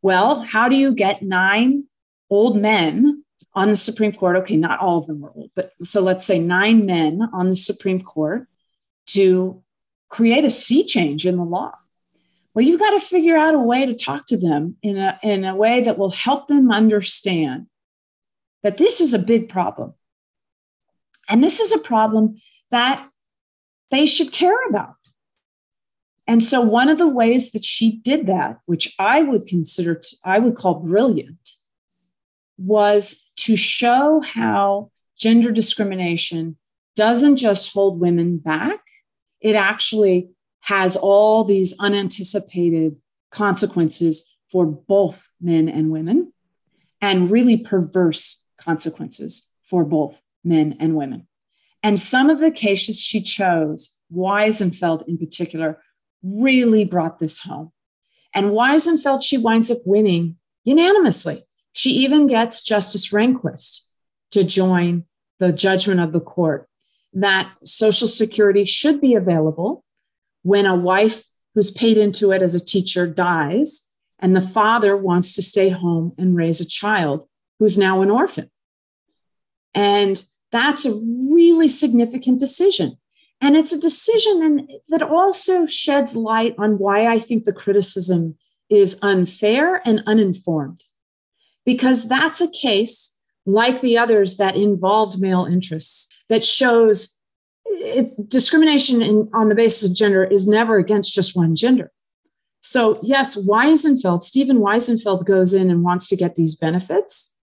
Well, 0.00 0.42
how 0.42 0.68
do 0.68 0.74
you 0.76 0.94
get 0.94 1.22
nine 1.22 1.84
old 2.30 2.56
men 2.56 3.21
on 3.54 3.70
the 3.70 3.76
Supreme 3.76 4.12
Court. 4.12 4.36
Okay, 4.38 4.56
not 4.56 4.80
all 4.80 4.98
of 4.98 5.06
them 5.06 5.20
were 5.20 5.32
old, 5.34 5.50
but 5.54 5.72
so 5.82 6.00
let's 6.00 6.24
say 6.24 6.38
nine 6.38 6.86
men 6.86 7.22
on 7.32 7.50
the 7.50 7.56
Supreme 7.56 8.00
Court 8.00 8.46
to 9.08 9.62
create 10.08 10.44
a 10.44 10.50
sea 10.50 10.84
change 10.84 11.26
in 11.26 11.36
the 11.36 11.44
law. 11.44 11.72
Well, 12.54 12.64
you've 12.64 12.80
got 12.80 12.90
to 12.90 13.00
figure 13.00 13.36
out 13.36 13.54
a 13.54 13.58
way 13.58 13.86
to 13.86 13.94
talk 13.94 14.26
to 14.26 14.36
them 14.36 14.76
in 14.82 14.98
a, 14.98 15.18
in 15.22 15.44
a 15.44 15.56
way 15.56 15.82
that 15.82 15.96
will 15.96 16.10
help 16.10 16.48
them 16.48 16.70
understand 16.70 17.66
that 18.62 18.76
this 18.76 19.00
is 19.00 19.14
a 19.14 19.18
big 19.18 19.48
problem. 19.48 19.94
And 21.28 21.42
this 21.42 21.60
is 21.60 21.72
a 21.72 21.78
problem 21.78 22.36
that 22.70 23.08
they 23.90 24.06
should 24.06 24.32
care 24.32 24.66
about. 24.68 24.96
And 26.28 26.42
so, 26.42 26.60
one 26.60 26.88
of 26.88 26.98
the 26.98 27.08
ways 27.08 27.52
that 27.52 27.64
she 27.64 27.96
did 27.98 28.26
that, 28.26 28.58
which 28.66 28.94
I 28.98 29.22
would 29.22 29.46
consider, 29.46 30.00
I 30.24 30.38
would 30.38 30.54
call 30.54 30.74
brilliant, 30.74 31.51
was 32.62 33.30
to 33.36 33.56
show 33.56 34.20
how 34.20 34.90
gender 35.18 35.52
discrimination 35.52 36.56
doesn't 36.96 37.36
just 37.36 37.72
hold 37.72 38.00
women 38.00 38.38
back, 38.38 38.80
it 39.40 39.56
actually 39.56 40.28
has 40.60 40.96
all 40.96 41.44
these 41.44 41.74
unanticipated 41.80 42.96
consequences 43.30 44.36
for 44.50 44.66
both 44.66 45.28
men 45.40 45.68
and 45.68 45.90
women, 45.90 46.32
and 47.00 47.30
really 47.30 47.56
perverse 47.56 48.44
consequences 48.58 49.50
for 49.64 49.84
both 49.84 50.22
men 50.44 50.76
and 50.78 50.94
women. 50.94 51.26
And 51.82 51.98
some 51.98 52.30
of 52.30 52.38
the 52.38 52.50
cases 52.50 53.00
she 53.00 53.22
chose, 53.22 53.98
Wiesenfeld 54.14 55.08
in 55.08 55.18
particular, 55.18 55.82
really 56.22 56.84
brought 56.84 57.18
this 57.18 57.40
home. 57.40 57.72
And 58.34 58.50
Wiesenfeld, 58.50 59.22
she 59.22 59.38
winds 59.38 59.70
up 59.70 59.78
winning 59.84 60.36
unanimously. 60.64 61.44
She 61.72 61.90
even 61.90 62.26
gets 62.26 62.62
Justice 62.62 63.10
Rehnquist 63.10 63.80
to 64.32 64.44
join 64.44 65.04
the 65.38 65.52
judgment 65.52 66.00
of 66.00 66.12
the 66.12 66.20
court 66.20 66.68
that 67.14 67.50
Social 67.64 68.08
Security 68.08 68.64
should 68.64 69.00
be 69.00 69.14
available 69.14 69.84
when 70.42 70.66
a 70.66 70.74
wife 70.74 71.24
who's 71.54 71.70
paid 71.70 71.98
into 71.98 72.32
it 72.32 72.42
as 72.42 72.54
a 72.54 72.64
teacher 72.64 73.06
dies 73.06 73.90
and 74.18 74.34
the 74.34 74.40
father 74.40 74.96
wants 74.96 75.34
to 75.34 75.42
stay 75.42 75.68
home 75.68 76.12
and 76.16 76.36
raise 76.36 76.60
a 76.60 76.66
child 76.68 77.26
who's 77.58 77.76
now 77.76 78.02
an 78.02 78.10
orphan. 78.10 78.50
And 79.74 80.24
that's 80.50 80.84
a 80.84 80.94
really 80.94 81.68
significant 81.68 82.38
decision. 82.38 82.96
And 83.40 83.56
it's 83.56 83.72
a 83.72 83.80
decision 83.80 84.42
and 84.42 84.70
that 84.88 85.02
also 85.02 85.66
sheds 85.66 86.14
light 86.14 86.54
on 86.58 86.78
why 86.78 87.06
I 87.06 87.18
think 87.18 87.44
the 87.44 87.52
criticism 87.52 88.36
is 88.70 88.98
unfair 89.02 89.82
and 89.84 90.02
uninformed. 90.06 90.84
Because 91.64 92.08
that's 92.08 92.40
a 92.40 92.50
case 92.50 93.16
like 93.46 93.80
the 93.80 93.98
others 93.98 94.36
that 94.36 94.56
involved 94.56 95.20
male 95.20 95.44
interests 95.44 96.08
that 96.28 96.44
shows 96.44 97.18
it, 97.66 98.28
discrimination 98.28 99.02
in, 99.02 99.28
on 99.32 99.48
the 99.48 99.54
basis 99.54 99.88
of 99.88 99.96
gender 99.96 100.24
is 100.24 100.46
never 100.46 100.78
against 100.78 101.12
just 101.12 101.36
one 101.36 101.56
gender. 101.56 101.90
So, 102.60 103.00
yes, 103.02 103.36
Wiesenfeld, 103.36 104.22
Stephen 104.22 104.58
Wiesenfeld 104.58 105.26
goes 105.26 105.52
in 105.52 105.70
and 105.70 105.82
wants 105.82 106.08
to 106.08 106.16
get 106.16 106.36
these 106.36 106.54
benefits, 106.54 107.34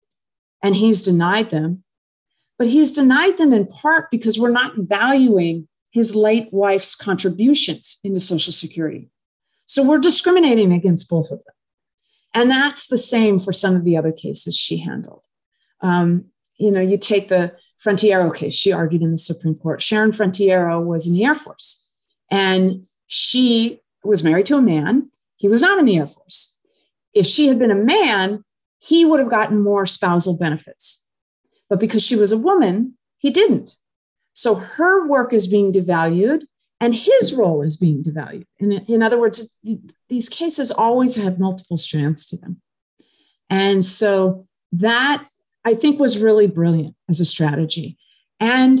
and 0.62 0.74
he's 0.74 1.02
denied 1.02 1.50
them. 1.50 1.84
But 2.58 2.68
he's 2.68 2.92
denied 2.92 3.38
them 3.38 3.52
in 3.52 3.66
part 3.66 4.10
because 4.10 4.38
we're 4.38 4.50
not 4.50 4.72
valuing 4.76 5.68
his 5.90 6.14
late 6.14 6.48
wife's 6.52 6.94
contributions 6.94 7.98
into 8.04 8.20
Social 8.20 8.52
Security. 8.52 9.10
So 9.66 9.82
we're 9.82 9.98
discriminating 9.98 10.72
against 10.72 11.08
both 11.08 11.30
of 11.30 11.38
them. 11.38 11.54
And 12.34 12.50
that's 12.50 12.86
the 12.86 12.98
same 12.98 13.38
for 13.40 13.52
some 13.52 13.74
of 13.74 13.84
the 13.84 13.96
other 13.96 14.12
cases 14.12 14.56
she 14.56 14.78
handled. 14.78 15.26
Um, 15.80 16.26
you 16.56 16.70
know, 16.70 16.80
you 16.80 16.98
take 16.98 17.28
the 17.28 17.54
Frontiero 17.78 18.34
case, 18.34 18.54
she 18.54 18.72
argued 18.72 19.02
in 19.02 19.10
the 19.10 19.18
Supreme 19.18 19.54
Court. 19.54 19.80
Sharon 19.80 20.12
Frontiero 20.12 20.80
was 20.80 21.06
in 21.06 21.14
the 21.14 21.24
Air 21.24 21.34
Force 21.34 21.88
and 22.30 22.86
she 23.06 23.80
was 24.04 24.22
married 24.22 24.46
to 24.46 24.56
a 24.56 24.62
man. 24.62 25.10
He 25.36 25.48
was 25.48 25.62
not 25.62 25.78
in 25.78 25.86
the 25.86 25.96
Air 25.96 26.06
Force. 26.06 26.58
If 27.14 27.26
she 27.26 27.48
had 27.48 27.58
been 27.58 27.70
a 27.70 27.74
man, 27.74 28.44
he 28.78 29.04
would 29.04 29.20
have 29.20 29.30
gotten 29.30 29.62
more 29.62 29.86
spousal 29.86 30.36
benefits. 30.38 31.06
But 31.68 31.80
because 31.80 32.04
she 32.04 32.16
was 32.16 32.32
a 32.32 32.38
woman, 32.38 32.96
he 33.18 33.30
didn't. 33.30 33.76
So 34.34 34.54
her 34.54 35.06
work 35.06 35.32
is 35.32 35.46
being 35.46 35.72
devalued 35.72 36.42
and 36.80 36.94
his 36.94 37.34
role 37.34 37.62
is 37.62 37.76
being 37.76 38.02
devalued. 38.02 38.46
In, 38.58 38.72
in 38.72 39.02
other 39.02 39.20
words, 39.20 39.54
these 40.08 40.28
cases 40.28 40.70
always 40.70 41.14
have 41.16 41.38
multiple 41.38 41.76
strands 41.76 42.24
to 42.26 42.38
them. 42.38 42.60
And 43.50 43.84
so 43.84 44.46
that 44.72 45.26
I 45.64 45.74
think 45.74 46.00
was 46.00 46.18
really 46.18 46.46
brilliant 46.46 46.96
as 47.08 47.20
a 47.20 47.24
strategy. 47.24 47.98
And 48.38 48.78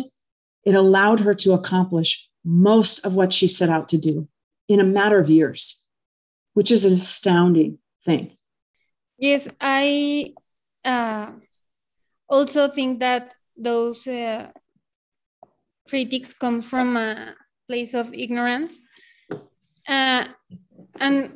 it 0.64 0.74
allowed 0.74 1.20
her 1.20 1.34
to 1.34 1.52
accomplish 1.52 2.28
most 2.44 3.04
of 3.04 3.14
what 3.14 3.34
she 3.34 3.46
set 3.46 3.68
out 3.68 3.90
to 3.90 3.98
do 3.98 4.26
in 4.68 4.80
a 4.80 4.84
matter 4.84 5.18
of 5.18 5.28
years, 5.28 5.84
which 6.54 6.70
is 6.70 6.84
an 6.86 6.94
astounding 6.94 7.78
thing. 8.04 8.36
Yes, 9.18 9.46
I 9.60 10.32
uh, 10.84 11.32
also 12.28 12.70
think 12.70 13.00
that 13.00 13.32
those 13.56 14.06
uh, 14.06 14.50
critics 15.86 16.32
come 16.32 16.62
from 16.62 16.96
a 16.96 17.34
place 17.70 17.94
of 17.94 18.12
ignorance. 18.12 18.80
Uh, 19.86 20.24
and 20.98 21.30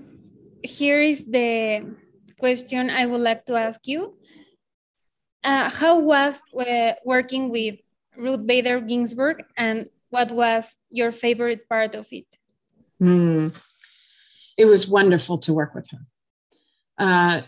here 0.63 1.01
is 1.01 1.27
the 1.27 1.95
question 2.41 2.91
I 2.91 3.07
would 3.07 3.21
like 3.21 3.47
to 3.47 3.55
ask 3.55 3.87
you 3.87 4.19
uh, 5.45 5.71
how 5.71 6.01
was 6.01 6.43
uh, 6.59 6.93
working 7.05 7.51
with 7.51 7.77
Ruth 8.17 8.45
Bader 8.47 8.81
Ginsburg 8.81 9.45
and 9.57 9.89
what 10.11 10.33
was 10.33 10.75
your 10.91 11.13
favorite 11.13 11.69
part 11.69 11.95
of 11.95 12.07
it? 12.11 12.27
Mm. 13.01 13.55
It 14.57 14.65
was 14.65 14.89
wonderful 14.89 15.39
to 15.39 15.53
work 15.53 15.75
with 15.75 15.89
her. 15.91 16.03
Uh, 16.99 17.43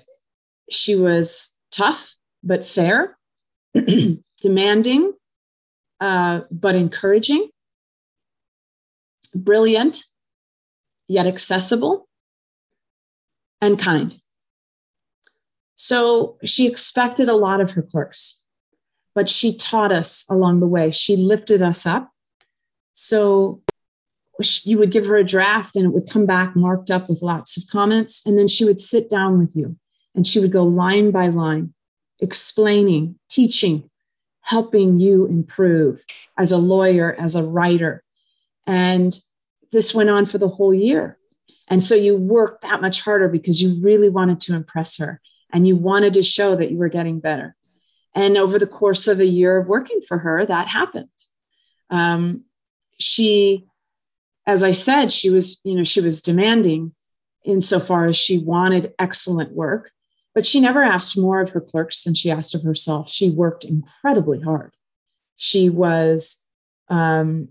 she 0.70 0.94
was 0.96 1.58
tough 1.70 2.14
but 2.42 2.66
fair, 2.66 3.16
demanding 4.42 5.12
uh, 6.00 6.40
but 6.50 6.74
encouraging, 6.74 7.48
brilliant 9.44 10.04
yet 11.08 11.26
accessible, 11.26 12.08
and 13.60 13.78
kind. 13.78 14.20
So 15.74 16.38
she 16.44 16.66
expected 16.66 17.28
a 17.28 17.34
lot 17.34 17.60
of 17.60 17.72
her 17.72 17.82
clerks, 17.82 18.42
but 19.14 19.28
she 19.28 19.56
taught 19.56 19.92
us 19.92 20.24
along 20.30 20.60
the 20.60 20.66
way. 20.66 20.90
She 20.90 21.16
lifted 21.16 21.62
us 21.62 21.86
up. 21.86 22.10
So 22.92 23.62
you 24.64 24.78
would 24.78 24.90
give 24.90 25.06
her 25.06 25.16
a 25.16 25.24
draft 25.24 25.76
and 25.76 25.86
it 25.86 25.92
would 25.92 26.10
come 26.10 26.26
back 26.26 26.56
marked 26.56 26.90
up 26.90 27.08
with 27.08 27.22
lots 27.22 27.56
of 27.56 27.64
comments. 27.70 28.24
And 28.26 28.38
then 28.38 28.48
she 28.48 28.64
would 28.64 28.80
sit 28.80 29.08
down 29.08 29.38
with 29.38 29.54
you 29.54 29.76
and 30.14 30.26
she 30.26 30.40
would 30.40 30.52
go 30.52 30.64
line 30.64 31.10
by 31.10 31.28
line, 31.28 31.74
explaining, 32.20 33.18
teaching, 33.28 33.90
helping 34.40 34.98
you 34.98 35.26
improve 35.26 36.04
as 36.38 36.52
a 36.52 36.58
lawyer, 36.58 37.14
as 37.18 37.34
a 37.34 37.42
writer. 37.42 38.02
And 38.66 39.18
this 39.72 39.94
went 39.94 40.10
on 40.10 40.26
for 40.26 40.38
the 40.38 40.48
whole 40.48 40.74
year. 40.74 41.18
And 41.68 41.82
so 41.82 41.94
you 41.94 42.16
worked 42.16 42.62
that 42.62 42.80
much 42.80 43.02
harder 43.02 43.28
because 43.28 43.60
you 43.60 43.80
really 43.82 44.08
wanted 44.08 44.40
to 44.40 44.54
impress 44.54 44.98
her 44.98 45.20
and 45.52 45.66
you 45.66 45.76
wanted 45.76 46.14
to 46.14 46.22
show 46.22 46.54
that 46.56 46.70
you 46.70 46.76
were 46.76 46.88
getting 46.88 47.20
better. 47.20 47.56
And 48.14 48.36
over 48.36 48.58
the 48.58 48.66
course 48.66 49.08
of 49.08 49.20
a 49.20 49.26
year 49.26 49.58
of 49.58 49.66
working 49.66 50.00
for 50.00 50.18
her, 50.18 50.46
that 50.46 50.68
happened. 50.68 51.08
Um, 51.90 52.44
she, 52.98 53.66
as 54.46 54.62
I 54.62 54.72
said, 54.72 55.12
she 55.12 55.30
was, 55.30 55.60
you 55.64 55.74
know, 55.74 55.84
she 55.84 56.00
was 56.00 56.22
demanding 56.22 56.94
insofar 57.44 58.06
as 58.06 58.16
she 58.16 58.38
wanted 58.38 58.94
excellent 58.98 59.52
work, 59.52 59.90
but 60.34 60.46
she 60.46 60.60
never 60.60 60.82
asked 60.82 61.18
more 61.18 61.40
of 61.40 61.50
her 61.50 61.60
clerks 61.60 62.04
than 62.04 62.14
she 62.14 62.30
asked 62.30 62.54
of 62.54 62.62
herself. 62.62 63.10
She 63.10 63.30
worked 63.30 63.64
incredibly 63.64 64.40
hard. 64.40 64.74
She 65.36 65.68
was, 65.68 66.46
um, 66.88 67.48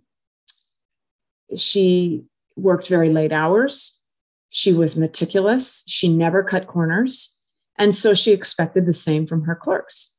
she 1.58 2.24
worked 2.56 2.88
very 2.88 3.10
late 3.10 3.32
hours. 3.32 4.02
She 4.50 4.74
was 4.74 4.96
meticulous. 4.96 5.84
She 5.88 6.08
never 6.08 6.44
cut 6.44 6.68
corners. 6.68 7.38
And 7.78 7.94
so 7.94 8.14
she 8.14 8.32
expected 8.32 8.86
the 8.86 8.94
same 8.94 9.28
from 9.28 9.44
her 9.44 9.56
clerks. 9.56 10.14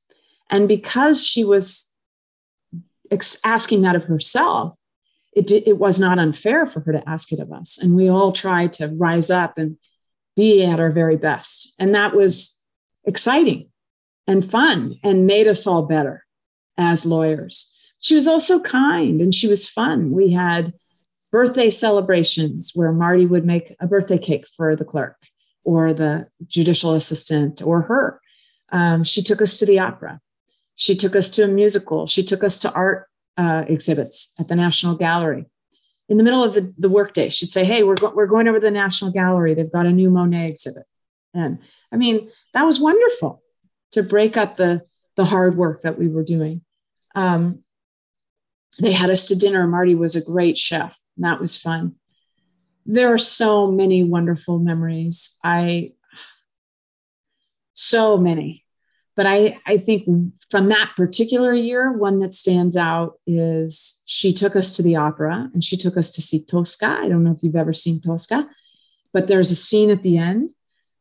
And 0.51 0.69
because 0.69 1.27
she 1.27 1.45
was 1.45 1.93
ex- 3.11 3.39
asking 3.45 3.83
that 3.83 3.97
of 3.97 4.05
herself, 4.05 4.77
it, 5.35 5.51
it 5.51 5.79
was 5.79 6.01
not 6.01 6.19
unfair 6.19 6.67
for 6.67 6.81
her 6.81 6.93
to 6.93 7.09
ask 7.09 7.33
it 7.33 7.41
of 7.41 7.53
us. 7.53 7.79
And 7.79 7.95
we 7.95 8.09
all 8.09 8.33
tried 8.33 8.73
to 8.75 8.89
rise 8.89 9.31
up 9.31 9.59
and 9.59 9.77
be 10.35 10.65
at 10.65 10.81
our 10.81 10.91
very 10.91 11.17
best. 11.17 11.75
And 11.79 11.95
that 11.95 12.15
was 12.15 12.61
exciting 13.05 13.69
and 14.27 14.49
fun 14.49 14.97
and 15.03 15.27
made 15.27 15.47
us 15.47 15.67
all 15.67 15.83
better 15.83 16.25
as 16.77 17.07
lawyers. 17.07 17.75
She 18.01 18.15
was 18.15 18.29
also 18.29 18.61
kind 18.61 19.21
and 19.21 19.35
she 19.35 19.49
was 19.49 19.69
fun. 19.69 20.11
We 20.11 20.31
had 20.33 20.75
birthday 21.37 21.69
celebrations 21.69 22.73
where 22.75 22.93
Marty 22.93 23.27
would 23.27 23.45
make 23.45 23.77
a 23.79 23.87
birthday 23.87 24.17
cake 24.17 24.47
for 24.57 24.75
the 24.75 24.87
clerk 24.87 25.19
or 25.65 25.93
the 25.93 26.27
judicial 26.47 26.95
assistant 26.95 27.61
or 27.61 27.83
her. 27.83 28.23
Um, 28.73 29.05
she 29.05 29.23
took 29.23 29.43
us 29.43 29.59
to 29.59 29.67
the 29.67 29.81
opera. 29.81 30.19
She 30.77 30.95
took 30.97 31.15
us 31.15 31.29
to 31.35 31.45
a 31.45 31.49
musical. 31.49 32.07
She 32.07 32.23
took 32.23 32.43
us 32.43 32.59
to 32.61 32.73
art 32.73 33.07
uh, 33.37 33.65
exhibits 33.69 34.33
at 34.39 34.49
the 34.49 34.57
National 34.57 34.97
Gallery. 34.97 35.45
In 36.09 36.17
the 36.17 36.25
middle 36.25 36.43
of 36.43 36.55
the, 36.55 36.73
the 36.79 36.89
workday, 36.89 37.29
she'd 37.29 37.53
say, 37.53 37.67
Hey, 37.67 37.83
we're, 37.83 37.97
go- 37.97 38.15
we're 38.17 38.33
going 38.35 38.49
over 38.49 38.59
to 38.59 38.65
the 38.65 38.71
National 38.71 39.11
Gallery. 39.11 39.53
They've 39.53 39.71
got 39.71 39.85
a 39.85 39.93
new 39.93 40.09
Monet 40.09 40.49
exhibit. 40.49 40.85
And 41.35 41.59
I 41.93 41.97
mean, 41.97 42.31
that 42.55 42.63
was 42.63 42.81
wonderful 42.81 43.43
to 43.93 44.03
break 44.03 44.39
up 44.39 44.57
the, 44.57 44.87
the 45.17 45.27
hard 45.27 45.55
work 45.55 45.83
that 45.83 45.99
we 45.99 46.09
were 46.09 46.25
doing. 46.25 46.63
Um, 47.15 47.63
they 48.79 48.93
had 48.93 49.11
us 49.11 49.27
to 49.27 49.37
dinner. 49.37 49.67
Marty 49.67 49.95
was 49.95 50.17
a 50.17 50.25
great 50.25 50.59
chef, 50.59 50.99
and 51.17 51.25
that 51.25 51.41
was 51.41 51.57
fun. 51.57 51.95
There 52.85 53.13
are 53.13 53.19
so 53.19 53.71
many 53.71 54.05
wonderful 54.05 54.59
memories. 54.59 55.37
I, 55.43 55.93
so 57.75 58.17
many. 58.17 58.65
But 59.17 59.27
I, 59.27 59.57
I 59.67 59.79
think 59.79 60.07
from 60.51 60.69
that 60.69 60.93
particular 60.95 61.55
year, 61.55 61.91
one 61.91 62.19
that 62.21 62.35
stands 62.35 62.77
out 62.77 63.19
is 63.27 64.03
she 64.05 64.33
took 64.33 64.55
us 64.55 64.77
to 64.77 64.83
the 64.83 64.97
opera 64.97 65.51
and 65.55 65.65
she 65.65 65.79
took 65.79 65.97
us 65.97 66.11
to 66.13 66.23
see 66.23 66.45
Tosca. 66.45 66.99
I 67.01 67.09
don't 67.09 67.25
know 67.25 67.33
if 67.33 67.43
you've 67.43 67.57
ever 67.57 67.73
seen 67.73 68.01
Tosca, 68.01 68.47
but 69.15 69.27
there's 69.27 69.51
a 69.51 69.57
scene 69.57 69.91
at 69.91 70.03
the 70.03 70.19
end 70.19 70.51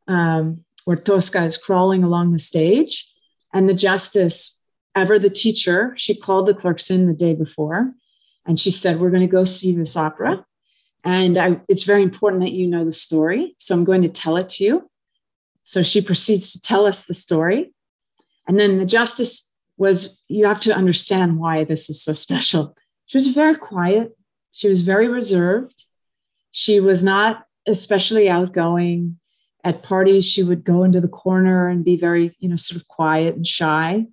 um, 0.08 0.64
where 0.86 0.96
Tosca 0.96 1.44
is 1.44 1.58
crawling 1.58 2.04
along 2.06 2.32
the 2.32 2.40
stage 2.40 3.12
and 3.54 3.68
the 3.68 3.74
justice 3.74 4.55
ever 4.95 5.19
the 5.19 5.29
teacher, 5.29 5.93
she 5.97 6.15
called 6.15 6.47
the 6.47 6.53
clerks 6.53 6.89
in 6.89 7.05
the 7.05 7.13
day 7.13 7.34
before 7.34 7.93
and 8.45 8.60
she 8.60 8.71
said, 8.71 8.99
We're 8.99 9.10
going 9.10 9.21
to 9.21 9.27
go 9.27 9.43
see 9.43 9.75
this 9.75 9.97
opera. 9.97 10.45
And 11.03 11.38
I, 11.38 11.62
it's 11.67 11.84
very 11.84 12.01
important 12.01 12.41
that 12.41 12.53
you 12.53 12.67
know 12.67 12.84
the 12.84 12.93
story. 12.93 13.55
So 13.60 13.75
I'm 13.75 13.84
going 13.84 14.01
to 14.01 14.10
tell 14.10 14.38
it 14.38 14.49
to 14.49 14.63
you. 14.63 14.89
So 15.63 15.84
she 15.84 16.01
proceeds 16.01 16.51
to 16.53 16.62
tell 16.62 16.86
us 16.86 17.05
the 17.05 17.13
story. 17.13 17.73
And 18.47 18.60
then 18.60 18.77
the 18.77 18.86
justice 18.86 19.51
was, 19.77 20.21
you 20.27 20.47
have 20.47 20.62
to 20.62 20.75
understand 20.75 21.38
why 21.38 21.63
this 21.63 21.89
is 21.89 22.01
so 22.01 22.13
special. 22.13 22.75
She 23.05 23.17
was 23.17 23.27
very 23.27 23.55
quiet. 23.55 24.15
She 24.51 24.67
was 24.67 24.81
very 24.81 25.08
reserved. 25.08 25.86
She 26.51 26.79
was 26.79 27.03
not 27.03 27.45
especially 27.67 28.29
outgoing. 28.29 29.19
At 29.63 29.84
parties, 29.84 30.25
she 30.25 30.43
would 30.43 30.63
go 30.63 30.84
into 30.84 31.01
the 31.01 31.08
corner 31.08 31.67
and 31.67 31.84
be 31.84 31.97
very, 31.97 32.36
you 32.39 32.49
know, 32.49 32.55
sort 32.55 32.79
of 32.79 32.88
quiet 32.88 33.36
and 33.36 33.45
shy. 33.45 34.05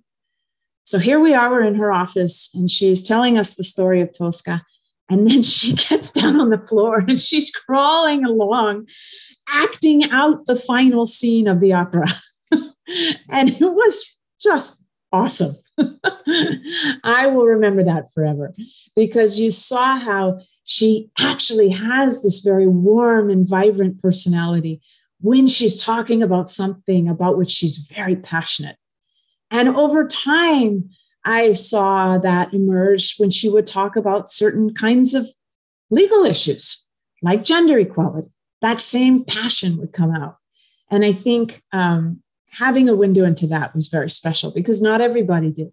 So 0.83 0.99
here 0.99 1.19
we 1.19 1.33
are, 1.33 1.49
we're 1.49 1.63
in 1.63 1.79
her 1.79 1.91
office, 1.91 2.49
and 2.53 2.69
she's 2.69 3.07
telling 3.07 3.37
us 3.37 3.55
the 3.55 3.63
story 3.63 4.01
of 4.01 4.15
Tosca. 4.15 4.61
And 5.09 5.29
then 5.29 5.41
she 5.43 5.73
gets 5.73 6.11
down 6.11 6.39
on 6.39 6.49
the 6.49 6.57
floor 6.57 6.99
and 6.99 7.19
she's 7.19 7.51
crawling 7.51 8.25
along, 8.25 8.87
acting 9.49 10.09
out 10.11 10.45
the 10.45 10.55
final 10.55 11.05
scene 11.05 11.47
of 11.47 11.59
the 11.59 11.73
opera. 11.73 12.07
and 13.29 13.49
it 13.49 13.61
was 13.61 14.17
just 14.41 14.83
awesome. 15.11 15.55
I 17.03 17.27
will 17.27 17.45
remember 17.45 17.83
that 17.83 18.11
forever 18.13 18.53
because 18.95 19.39
you 19.39 19.51
saw 19.51 19.97
how 19.99 20.39
she 20.65 21.09
actually 21.19 21.69
has 21.69 22.21
this 22.21 22.39
very 22.39 22.67
warm 22.67 23.29
and 23.29 23.47
vibrant 23.47 24.01
personality 24.01 24.81
when 25.21 25.47
she's 25.47 25.83
talking 25.83 26.21
about 26.21 26.49
something 26.49 27.07
about 27.09 27.37
which 27.37 27.49
she's 27.49 27.91
very 27.95 28.15
passionate. 28.15 28.77
And 29.53 29.69
over 29.69 30.05
time, 30.07 30.89
I 31.23 31.53
saw 31.53 32.17
that 32.17 32.53
emerge 32.53 33.15
when 33.17 33.29
she 33.29 33.47
would 33.47 33.67
talk 33.67 33.95
about 33.95 34.27
certain 34.27 34.73
kinds 34.73 35.13
of 35.13 35.27
legal 35.89 36.25
issues 36.25 36.85
like 37.21 37.43
gender 37.43 37.77
equality. 37.77 38.33
That 38.61 38.79
same 38.79 39.23
passion 39.23 39.77
would 39.77 39.93
come 39.93 40.13
out. 40.13 40.37
And 40.89 41.05
I 41.05 41.11
think 41.11 41.61
um, 41.71 42.21
having 42.49 42.89
a 42.89 42.95
window 42.95 43.25
into 43.25 43.47
that 43.47 43.75
was 43.75 43.87
very 43.87 44.09
special 44.09 44.51
because 44.51 44.81
not 44.81 45.01
everybody 45.01 45.51
did. 45.51 45.71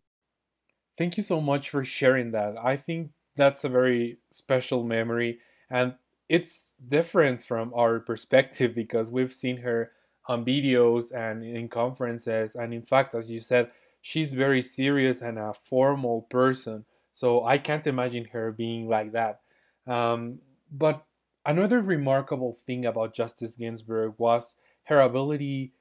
Thank 0.97 1.17
you 1.17 1.23
so 1.23 1.41
much 1.41 1.71
for 1.71 1.83
sharing 1.83 2.33
that. 2.33 2.57
I 2.63 2.77
think 2.77 3.13
that's 3.35 3.65
a 3.65 3.69
very 3.69 4.19
special 4.31 4.85
memory 4.85 5.39
and 5.71 5.95
it's 6.29 6.73
different 6.87 7.43
from 7.43 7.73
our 7.75 7.99
perspective 7.99 8.75
because 8.75 9.11
we've 9.11 9.33
seen 9.33 9.59
her 9.59 9.93
on 10.31 10.45
videos 10.45 11.13
and 11.13 11.45
in 11.45 11.69
conferences. 11.69 12.55
And 12.55 12.73
in 12.73 12.83
fact, 12.83 13.17
as 13.17 13.29
you 13.29 13.41
said, 13.41 13.73
she's 14.01 14.33
very 14.33 14.63
serious 14.63 15.21
and 15.23 15.39
a 15.39 15.53
formal 15.53 16.23
person. 16.23 16.85
So 17.11 17.45
I 17.45 17.59
can't 17.59 17.87
imagine 17.87 18.27
her 18.27 18.53
being 18.53 18.89
like 18.89 19.11
that. 19.11 19.41
Um, 19.89 20.39
but 20.71 21.05
another 21.45 21.81
remarkable 21.81 22.57
thing 22.65 22.87
about 22.87 23.13
Justice 23.13 23.57
Ginsburg 23.57 24.15
was 24.19 24.55
her 24.85 25.01
ability 25.01 25.73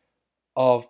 of 0.56 0.88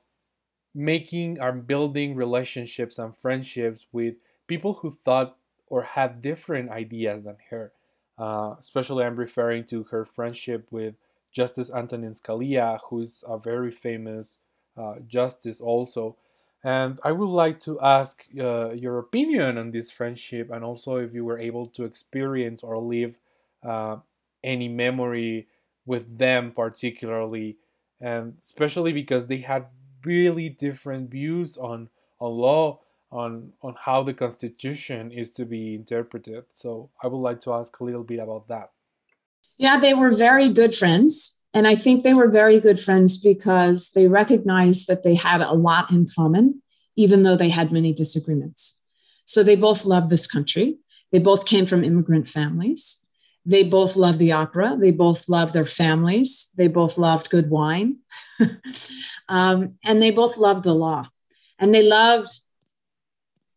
making 0.74 1.38
and 1.40 1.68
building 1.68 2.16
relationships 2.16 2.98
and 2.98 3.14
friendships 3.14 3.88
with 3.92 4.24
people 4.48 4.76
who 4.76 4.98
thought 5.04 5.36
or 5.68 5.82
had 5.84 6.22
different 6.22 6.72
ideas 6.72 7.26
than 7.26 7.36
her. 7.50 7.74
Uh, 8.18 8.56
especially, 8.58 9.04
I'm 9.04 9.18
referring 9.18 9.66
to 9.66 9.84
her 9.92 10.06
friendship 10.06 10.68
with 10.72 10.96
Justice 11.32 11.72
Antonin 11.72 12.14
Scalia, 12.14 12.80
who 12.90 13.02
is 13.02 13.24
a 13.28 13.38
very 13.38 13.72
famous 13.72 14.40
uh, 14.78 14.96
justice 15.08 15.62
also. 15.62 16.18
And 16.64 17.00
I 17.04 17.12
would 17.14 17.30
like 17.30 17.60
to 17.62 17.80
ask 17.80 18.26
uh, 18.38 18.72
your 18.72 19.00
opinion 19.00 19.58
on 19.58 19.72
this 19.72 19.92
friendship, 19.92 20.50
and 20.52 20.64
also 20.64 20.98
if 20.98 21.14
you 21.14 21.24
were 21.24 21.40
able 21.40 21.66
to 21.68 21.86
experience 21.86 22.64
or 22.64 22.78
live 22.78 23.18
uh, 23.64 23.98
any 24.44 24.68
memory 24.68 25.48
with 25.86 26.18
them, 26.18 26.52
particularly, 26.52 27.58
and 28.02 28.36
especially 28.42 28.92
because 28.92 29.28
they 29.28 29.38
had 29.38 29.68
really 30.04 30.50
different 30.50 31.10
views 31.10 31.58
on 31.58 31.90
on 32.20 32.32
law, 32.32 32.80
on 33.12 33.54
on 33.62 33.76
how 33.80 34.04
the 34.04 34.14
Constitution 34.14 35.12
is 35.12 35.32
to 35.32 35.46
be 35.46 35.76
interpreted. 35.76 36.46
So 36.50 36.90
I 37.02 37.08
would 37.08 37.18
like 37.18 37.40
to 37.42 37.54
ask 37.54 37.80
a 37.80 37.84
little 37.84 38.04
bit 38.04 38.20
about 38.20 38.48
that. 38.50 38.72
Yeah, 39.60 39.78
they 39.78 39.94
were 39.94 40.12
very 40.12 40.50
good 40.50 40.74
friends. 40.74 41.38
And 41.54 41.68
I 41.68 41.76
think 41.76 42.04
they 42.04 42.14
were 42.14 42.30
very 42.30 42.60
good 42.60 42.80
friends 42.80 43.18
because 43.18 43.92
they 43.92 44.08
recognized 44.08 44.88
that 44.88 45.04
they 45.04 45.16
had 45.16 45.42
a 45.42 45.54
lot 45.54 45.92
in 45.92 46.08
common, 46.16 46.62
even 46.96 47.24
though 47.24 47.36
they 47.36 47.50
had 47.50 47.72
many 47.72 47.92
disagreements. 47.94 48.80
So 49.26 49.44
they 49.44 49.56
both 49.56 49.86
loved 49.86 50.10
this 50.10 50.28
country. 50.28 50.78
They 51.12 51.20
both 51.20 51.46
came 51.46 51.66
from 51.66 51.84
immigrant 51.84 52.28
families. 52.28 53.06
They 53.46 53.64
both 53.64 53.96
loved 53.96 54.20
the 54.20 54.32
opera. 54.32 54.78
They 54.80 54.92
both 54.92 55.28
loved 55.28 55.54
their 55.54 55.66
families. 55.66 56.52
They 56.56 56.68
both 56.68 56.98
loved 56.98 57.30
good 57.30 57.50
wine. 57.50 57.98
um, 59.30 59.76
and 59.84 60.02
they 60.02 60.12
both 60.12 60.38
loved 60.38 60.64
the 60.64 60.76
law. 60.76 61.10
And 61.58 61.74
they 61.74 61.84
loved 61.84 62.32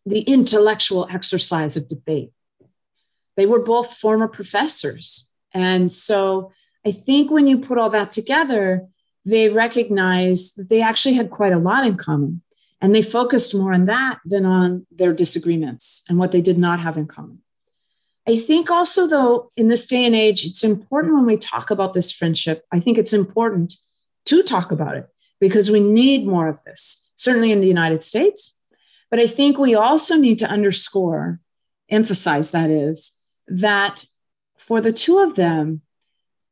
the 0.06 0.20
intellectual 0.20 1.06
exercise 1.10 1.76
of 1.76 1.88
debate. 1.88 2.32
They 3.36 3.46
were 3.46 3.60
both 3.60 3.94
former 3.94 4.28
professors. 4.28 5.31
And 5.54 5.92
so 5.92 6.52
I 6.84 6.92
think 6.92 7.30
when 7.30 7.46
you 7.46 7.58
put 7.58 7.78
all 7.78 7.90
that 7.90 8.10
together, 8.10 8.86
they 9.24 9.48
recognized 9.48 10.56
that 10.56 10.68
they 10.68 10.82
actually 10.82 11.14
had 11.14 11.30
quite 11.30 11.52
a 11.52 11.58
lot 11.58 11.86
in 11.86 11.96
common. 11.96 12.42
And 12.80 12.94
they 12.94 13.02
focused 13.02 13.54
more 13.54 13.72
on 13.72 13.86
that 13.86 14.18
than 14.24 14.44
on 14.44 14.86
their 14.90 15.12
disagreements 15.12 16.02
and 16.08 16.18
what 16.18 16.32
they 16.32 16.40
did 16.40 16.58
not 16.58 16.80
have 16.80 16.96
in 16.96 17.06
common. 17.06 17.38
I 18.26 18.36
think 18.36 18.70
also, 18.70 19.06
though, 19.06 19.50
in 19.56 19.68
this 19.68 19.86
day 19.86 20.04
and 20.04 20.14
age, 20.14 20.44
it's 20.44 20.64
important 20.64 21.14
when 21.14 21.26
we 21.26 21.36
talk 21.36 21.70
about 21.70 21.92
this 21.92 22.12
friendship, 22.12 22.64
I 22.72 22.80
think 22.80 22.98
it's 22.98 23.12
important 23.12 23.74
to 24.26 24.42
talk 24.42 24.70
about 24.70 24.96
it 24.96 25.08
because 25.40 25.70
we 25.70 25.80
need 25.80 26.26
more 26.26 26.48
of 26.48 26.62
this, 26.64 27.10
certainly 27.16 27.50
in 27.50 27.60
the 27.60 27.66
United 27.66 28.02
States. 28.02 28.58
But 29.10 29.20
I 29.20 29.26
think 29.26 29.58
we 29.58 29.74
also 29.74 30.16
need 30.16 30.38
to 30.38 30.48
underscore, 30.48 31.40
emphasize 31.88 32.52
that 32.52 32.70
is, 32.70 33.16
that 33.48 34.04
for 34.66 34.80
the 34.80 34.92
two 34.92 35.18
of 35.18 35.34
them, 35.34 35.82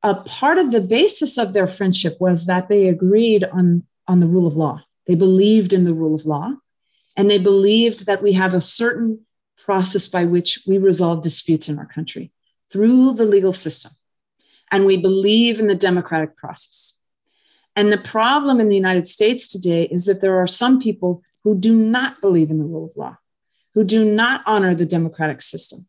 a 0.02 0.14
part 0.14 0.58
of 0.58 0.72
the 0.72 0.80
basis 0.80 1.38
of 1.38 1.52
their 1.52 1.68
friendship 1.68 2.16
was 2.20 2.46
that 2.46 2.68
they 2.68 2.88
agreed 2.88 3.44
on, 3.44 3.84
on 4.08 4.18
the 4.18 4.26
rule 4.26 4.46
of 4.46 4.56
law. 4.56 4.82
They 5.06 5.14
believed 5.14 5.72
in 5.72 5.84
the 5.84 5.94
rule 5.94 6.14
of 6.14 6.26
law, 6.26 6.54
and 7.16 7.30
they 7.30 7.38
believed 7.38 8.06
that 8.06 8.22
we 8.22 8.32
have 8.32 8.52
a 8.52 8.60
certain 8.60 9.26
process 9.64 10.08
by 10.08 10.24
which 10.24 10.60
we 10.66 10.78
resolve 10.78 11.22
disputes 11.22 11.68
in 11.68 11.78
our 11.78 11.86
country 11.86 12.32
through 12.70 13.14
the 13.14 13.24
legal 13.24 13.52
system. 13.52 13.92
And 14.72 14.86
we 14.86 14.96
believe 14.96 15.60
in 15.60 15.68
the 15.68 15.74
democratic 15.74 16.36
process. 16.36 17.00
And 17.76 17.92
the 17.92 17.98
problem 17.98 18.60
in 18.60 18.68
the 18.68 18.76
United 18.76 19.06
States 19.06 19.46
today 19.46 19.84
is 19.84 20.06
that 20.06 20.20
there 20.20 20.40
are 20.40 20.46
some 20.46 20.80
people 20.80 21.22
who 21.44 21.54
do 21.54 21.76
not 21.76 22.20
believe 22.20 22.50
in 22.50 22.58
the 22.58 22.64
rule 22.64 22.86
of 22.86 22.96
law, 22.96 23.18
who 23.74 23.84
do 23.84 24.04
not 24.04 24.42
honor 24.46 24.74
the 24.74 24.86
democratic 24.86 25.42
system, 25.42 25.86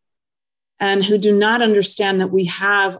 and 0.81 1.05
who 1.05 1.17
do 1.17 1.37
not 1.37 1.61
understand 1.61 2.19
that 2.19 2.31
we 2.31 2.45
have 2.45 2.97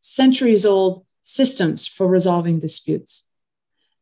centuries 0.00 0.64
old 0.64 1.04
systems 1.20 1.86
for 1.86 2.08
resolving 2.08 2.58
disputes. 2.58 3.30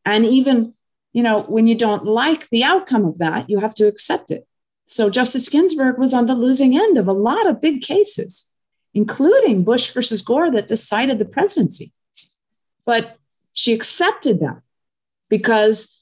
And 0.06 0.24
even, 0.24 0.72
you 1.12 1.22
know, 1.22 1.40
when 1.40 1.66
you 1.66 1.74
don't 1.74 2.06
like 2.06 2.48
the 2.48 2.64
outcome 2.64 3.04
of 3.04 3.18
that, 3.18 3.50
you 3.50 3.58
have 3.58 3.74
to 3.74 3.88
accept 3.88 4.30
it. 4.30 4.46
So 4.86 5.10
Justice 5.10 5.48
Ginsburg 5.48 5.98
was 5.98 6.14
on 6.14 6.26
the 6.26 6.34
losing 6.34 6.76
end 6.76 6.96
of 6.96 7.08
a 7.08 7.12
lot 7.12 7.48
of 7.48 7.60
big 7.60 7.82
cases, 7.82 8.54
including 8.94 9.64
Bush 9.64 9.92
versus 9.92 10.22
Gore 10.22 10.50
that 10.52 10.68
decided 10.68 11.18
the 11.18 11.24
presidency. 11.24 11.92
But 12.86 13.16
she 13.52 13.72
accepted 13.72 14.40
that 14.40 14.62
because 15.28 16.00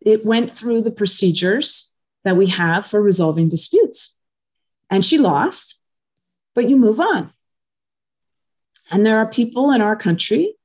it 0.00 0.24
went 0.24 0.50
through 0.50 0.82
the 0.82 0.90
procedures 0.90 1.94
that 2.24 2.36
we 2.36 2.46
have 2.46 2.86
for 2.86 3.02
resolving 3.02 3.48
disputes. 3.48 4.16
And 4.88 5.04
she 5.04 5.18
lost, 5.18 5.77
but 6.58 6.68
you 6.68 6.76
move 6.76 6.98
on. 6.98 7.32
And 8.90 9.06
there 9.06 9.18
are 9.18 9.30
people 9.30 9.70
in 9.70 9.80
our 9.80 9.94
country 9.94 10.56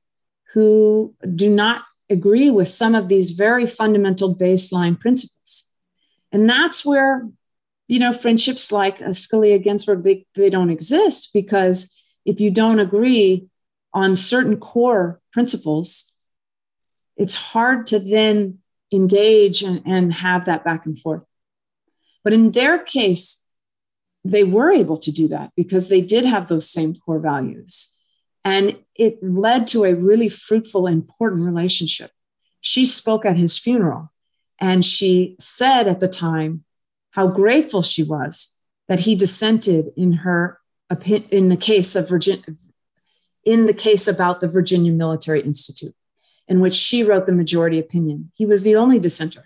who 0.52 1.14
do 1.36 1.48
not 1.48 1.84
agree 2.10 2.50
with 2.50 2.66
some 2.66 2.96
of 2.96 3.06
these 3.06 3.30
very 3.30 3.64
fundamental 3.64 4.34
baseline 4.34 4.98
principles. 4.98 5.70
And 6.32 6.50
that's 6.50 6.84
where, 6.84 7.28
you 7.86 8.00
know, 8.00 8.12
friendships 8.12 8.72
like 8.72 8.98
Scalia 8.98 9.62
Ginsburg, 9.62 10.02
they, 10.02 10.26
they 10.34 10.50
don't 10.50 10.70
exist 10.70 11.30
because 11.32 11.96
if 12.24 12.40
you 12.40 12.50
don't 12.50 12.80
agree 12.80 13.46
on 13.92 14.16
certain 14.16 14.56
core 14.56 15.20
principles, 15.32 16.12
it's 17.16 17.36
hard 17.36 17.86
to 17.86 18.00
then 18.00 18.58
engage 18.92 19.62
and, 19.62 19.80
and 19.86 20.12
have 20.12 20.46
that 20.46 20.64
back 20.64 20.86
and 20.86 20.98
forth. 20.98 21.22
But 22.24 22.32
in 22.32 22.50
their 22.50 22.80
case, 22.80 23.43
they 24.24 24.44
were 24.44 24.72
able 24.72 24.96
to 24.98 25.12
do 25.12 25.28
that 25.28 25.52
because 25.56 25.88
they 25.88 26.00
did 26.00 26.24
have 26.24 26.48
those 26.48 26.68
same 26.68 26.94
core 26.94 27.20
values. 27.20 27.94
And 28.44 28.76
it 28.94 29.22
led 29.22 29.66
to 29.68 29.84
a 29.84 29.94
really 29.94 30.28
fruitful, 30.28 30.86
important 30.86 31.42
relationship. 31.42 32.10
She 32.60 32.84
spoke 32.86 33.26
at 33.26 33.36
his 33.36 33.58
funeral 33.58 34.10
and 34.60 34.84
she 34.84 35.36
said 35.38 35.88
at 35.88 36.00
the 36.00 36.08
time 36.08 36.64
how 37.10 37.26
grateful 37.26 37.82
she 37.82 38.02
was 38.02 38.58
that 38.88 39.00
he 39.00 39.14
dissented 39.14 39.92
in 39.96 40.12
her 40.12 40.58
opinion 40.90 41.28
in 41.30 41.48
the 41.48 41.56
case 41.56 41.96
of 41.96 42.08
Virginia 42.08 42.44
in 43.44 43.66
the 43.66 43.74
case 43.74 44.08
about 44.08 44.40
the 44.40 44.48
Virginia 44.48 44.92
Military 44.92 45.42
Institute 45.42 45.94
in 46.48 46.60
which 46.60 46.74
she 46.74 47.02
wrote 47.02 47.26
the 47.26 47.32
majority 47.32 47.78
opinion. 47.78 48.30
He 48.34 48.46
was 48.46 48.62
the 48.62 48.76
only 48.76 48.98
dissenter. 48.98 49.44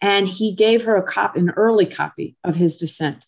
And 0.00 0.26
he 0.26 0.54
gave 0.54 0.84
her 0.84 0.96
a 0.96 1.02
copy, 1.02 1.40
an 1.40 1.50
early 1.50 1.86
copy 1.86 2.36
of 2.42 2.56
his 2.56 2.78
dissent 2.78 3.26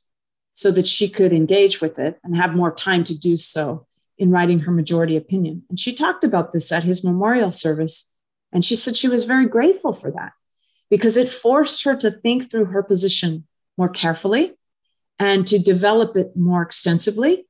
so 0.55 0.71
that 0.71 0.87
she 0.87 1.09
could 1.09 1.33
engage 1.33 1.81
with 1.81 1.99
it 1.99 2.19
and 2.23 2.37
have 2.37 2.55
more 2.55 2.73
time 2.73 3.05
to 3.05 3.19
do 3.19 3.37
so 3.37 3.87
in 4.19 4.31
writing 4.31 4.61
her 4.61 4.73
majority 4.73 5.17
opinion. 5.17 5.63
And 5.69 5.79
she 5.79 5.95
talked 5.95 6.25
about 6.25 6.53
this 6.53 6.71
at 6.71 6.85
his 6.85 7.03
memorial 7.03 7.53
service. 7.53 8.15
And 8.53 8.65
she 8.65 8.77
said 8.77 8.97
she 8.97 9.09
was 9.09 9.25
very 9.25 9.47
grateful 9.47 9.93
for 9.93 10.11
that 10.13 10.33
because 10.91 11.17
it 11.17 11.29
forced 11.29 11.85
her 11.85 11.97
to 11.97 12.11
think 12.11 12.51
through 12.51 12.67
her 12.67 12.83
position 12.83 13.47
more 13.79 13.89
carefully 13.89 14.53
and 15.19 15.47
to 15.47 15.59
develop 15.59 16.17
it 16.17 16.37
more 16.37 16.63
extensively. 16.63 17.47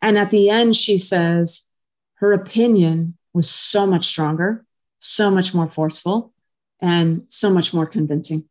And 0.00 0.16
at 0.16 0.30
the 0.30 0.50
end, 0.50 0.76
she 0.76 0.98
says 0.98 1.68
her 2.14 2.32
opinion 2.32 3.16
was 3.34 3.50
so 3.50 3.86
much 3.86 4.06
stronger 4.06 4.64
so 5.06 5.30
much 5.30 5.54
more 5.54 5.68
forceful 5.70 6.32
and 6.80 7.22
so 7.28 7.50
much 7.50 7.72
more 7.72 7.86
convincing. 7.86 8.48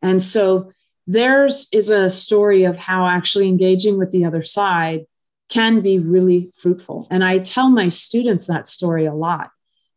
And 0.00 0.22
so 0.22 0.72
theirs 1.06 1.68
is 1.72 1.90
a 1.90 2.10
story 2.10 2.64
of 2.64 2.76
how 2.76 3.06
actually 3.06 3.48
engaging 3.48 3.98
with 3.98 4.10
the 4.10 4.24
other 4.24 4.42
side 4.42 5.06
can 5.48 5.80
be 5.80 5.98
really 5.98 6.50
fruitful. 6.58 7.06
And 7.10 7.22
I 7.22 7.38
tell 7.38 7.68
my 7.68 7.88
students 7.88 8.46
that 8.46 8.66
story 8.66 9.06
a 9.06 9.14
lot 9.14 9.50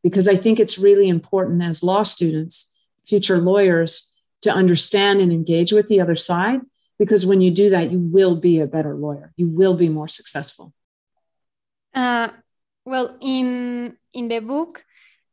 because 0.04 0.28
I 0.28 0.36
think 0.36 0.60
it's 0.60 0.78
really 0.78 1.08
important 1.08 1.64
as 1.64 1.82
law 1.82 2.04
students, 2.04 2.74
future 3.06 3.38
lawyers, 3.38 4.14
to 4.42 4.52
understand 4.52 5.22
and 5.22 5.32
engage 5.32 5.72
with 5.72 5.88
the 5.88 6.02
other 6.02 6.16
side. 6.16 6.60
Because 7.00 7.26
when 7.26 7.42
you 7.42 7.52
do 7.52 7.70
that, 7.72 7.92
you 7.92 8.00
will 8.00 8.36
be 8.36 8.60
a 8.60 8.68
better 8.68 8.96
lawyer. 8.96 9.34
You 9.36 9.48
will 9.48 9.74
be 9.74 9.90
more 9.90 10.08
successful. 10.08 10.74
Uh, 11.94 12.30
well, 12.86 13.18
in 13.22 13.98
in 14.14 14.28
the 14.28 14.40
book, 14.40 14.86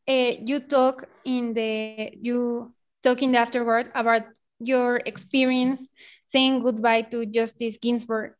uh, 0.08 0.32
you 0.40 0.60
talk 0.60 1.04
in 1.24 1.54
the 1.54 2.10
you 2.20 2.72
talk 3.02 3.22
in 3.22 3.32
the 3.32 3.38
afterword 3.38 3.90
about 3.94 4.22
your 4.66 4.96
experience 5.04 5.86
saying 6.26 6.60
goodbye 6.60 7.02
to 7.02 7.26
Justice 7.26 7.76
Ginsburg. 7.76 8.32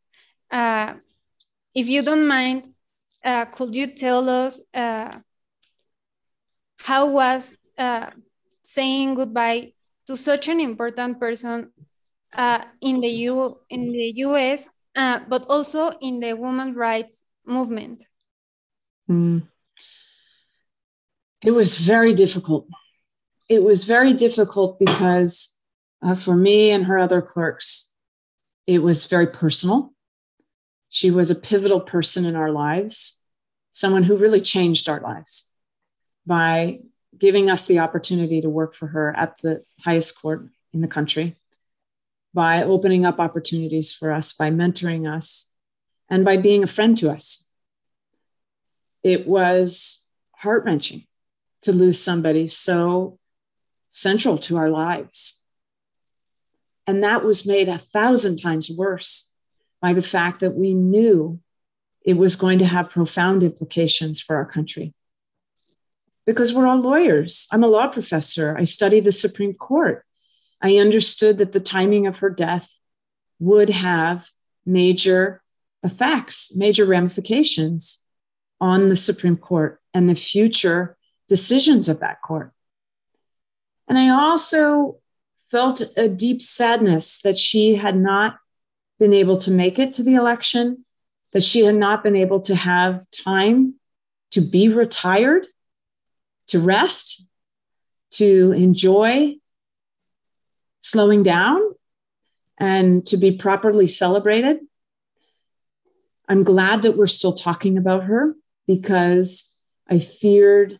Uh, 0.51 0.95
if 1.75 1.89
you 1.89 2.03
don't 2.03 2.27
mind, 2.27 2.73
uh, 3.25 3.45
could 3.47 3.75
you 3.75 3.95
tell 3.95 4.29
us 4.29 4.61
uh, 4.75 5.18
how 6.79 7.11
was 7.11 7.57
uh, 7.79 8.11
saying 8.64 9.14
goodbye 9.14 9.73
to 10.07 10.16
such 10.16 10.49
an 10.49 10.61
important 10.61 11.20
person 11.20 11.70
uh, 12.35 12.64
in 12.81 13.01
the 13.01 13.09
U 13.09 13.59
in 13.70 13.93
the 13.93 14.12
U.S., 14.27 14.68
but 14.95 15.45
also 15.49 15.93
in 16.01 16.20
the 16.20 16.35
women's 16.35 16.77
rights 16.77 17.25
movement? 17.47 18.03
Mm. 19.09 19.49
It 21.45 21.51
was 21.51 21.79
very 21.79 22.14
difficult. 22.14 22.66
It 23.49 23.62
was 23.62 23.85
very 23.85 24.14
difficult 24.14 24.79
because 24.79 25.52
uh, 26.03 26.15
for 26.15 26.35
me 26.35 26.71
and 26.71 26.87
her 26.87 26.99
other 26.99 27.23
clerks, 27.23 27.93
it 28.67 28.83
was 28.83 29.07
very 29.07 29.27
personal. 29.27 29.93
She 30.89 31.11
was 31.11 31.31
a 31.31 31.35
pivotal 31.35 31.81
person 31.81 32.27
in 32.27 32.37
our 32.37 32.51
lives, 32.51 33.21
someone 33.71 34.03
who 34.03 34.17
really 34.17 34.41
changed 34.41 34.89
our 34.89 35.01
lives 35.01 35.53
by 36.27 36.81
giving 37.17 37.51
us 37.51 37.67
the 37.67 37.79
opportunity 37.79 38.41
to 38.41 38.49
work 38.49 38.75
for 38.75 38.89
her 38.89 39.17
at 39.17 39.39
the 39.43 39.63
highest 39.81 40.21
court 40.21 40.49
in 40.73 40.81
the 40.81 40.89
country, 40.89 41.37
by 42.35 42.63
opening 42.63 43.05
up 43.05 43.21
opportunities 43.21 43.93
for 43.93 44.11
us, 44.11 44.33
by 44.33 44.51
mentoring 44.51 45.11
us, 45.11 45.51
and 46.09 46.25
by 46.25 46.37
being 46.37 46.63
a 46.63 46.67
friend 46.67 46.97
to 46.99 47.11
us. 47.11 47.49
It 49.03 49.27
was 49.27 50.05
heart 50.37 50.65
wrenching 50.65 51.07
to 51.63 51.73
lose 51.73 52.01
somebody 52.01 52.49
so 52.49 53.19
central 53.89 54.39
to 54.39 54.57
our 54.57 54.71
lives. 54.71 55.41
And 56.87 57.05
that 57.05 57.24
was 57.24 57.47
made 57.47 57.68
a 57.68 57.78
thousand 57.78 58.37
times 58.39 58.70
worse 58.70 59.33
by 59.80 59.93
the 59.93 60.03
fact 60.03 60.41
that 60.41 60.55
we 60.55 60.74
knew 60.74 61.41
it 62.05 62.16
was 62.16 62.37
going 62.37 62.59
to 62.59 62.66
have 62.66 62.91
profound 62.91 63.43
implications 63.43 64.20
for 64.20 64.37
our 64.37 64.45
country. 64.45 64.95
Because 66.26 66.53
we're 66.53 66.66
all 66.66 66.80
lawyers. 66.80 67.49
I'm 67.53 67.64
a 67.64 67.68
law 67.68 67.89
professor. 67.89 68.57
I 68.57 68.64
studied 68.64 69.05
the 69.05 69.12
Supreme 69.12 69.55
Court. 69.55 70.05
I 70.61 70.76
understood 70.76 71.39
that 71.39 71.53
the 71.53 71.61
timing 71.61 72.07
of 72.07 72.18
her 72.18 72.30
death 72.30 72.68
would 73.41 73.70
have 73.70 74.28
major 74.64 75.43
effects, 75.83 76.55
major 76.55 76.85
ramifications 76.85 78.05
on 78.61 78.89
the 78.89 78.97
Supreme 78.97 79.37
Court 79.37 79.80
and 79.93 80.09
the 80.09 80.14
future 80.14 80.97
decisions 81.28 81.89
of 81.89 82.01
that 82.01 82.22
court. 82.22 82.53
And 83.89 83.99
I 83.99 84.11
also 84.11 84.99
felt 85.53 85.83
a 85.99 86.09
deep 86.09 86.41
sadness 86.41 87.21
that 87.21 87.39
she 87.39 87.77
had 87.77 87.95
not 87.95 88.39
been 88.99 89.13
able 89.13 89.37
to 89.37 89.51
make 89.51 89.79
it 89.79 89.93
to 89.93 90.03
the 90.03 90.15
election, 90.15 90.83
that 91.33 91.43
she 91.43 91.63
had 91.63 91.75
not 91.75 92.03
been 92.03 92.17
able 92.17 92.41
to 92.41 92.55
have 92.55 93.05
time 93.11 93.75
to 94.31 94.41
be 94.41 94.71
retired, 94.71 95.47
to 96.47 96.59
rest, 96.59 97.27
to 98.11 98.53
enjoy 98.53 99.35
slowing 100.81 101.23
down, 101.23 101.61
and 102.57 103.05
to 103.07 103.19
be 103.19 103.33
properly 103.33 103.87
celebrated. 103.87 104.59
I'm 106.29 106.45
glad 106.45 106.83
that 106.83 106.97
we're 106.97 107.07
still 107.07 107.35
talking 107.35 107.77
about 107.77 108.05
her 108.05 108.35
because 108.67 109.55
I 109.87 109.99
feared 109.99 110.79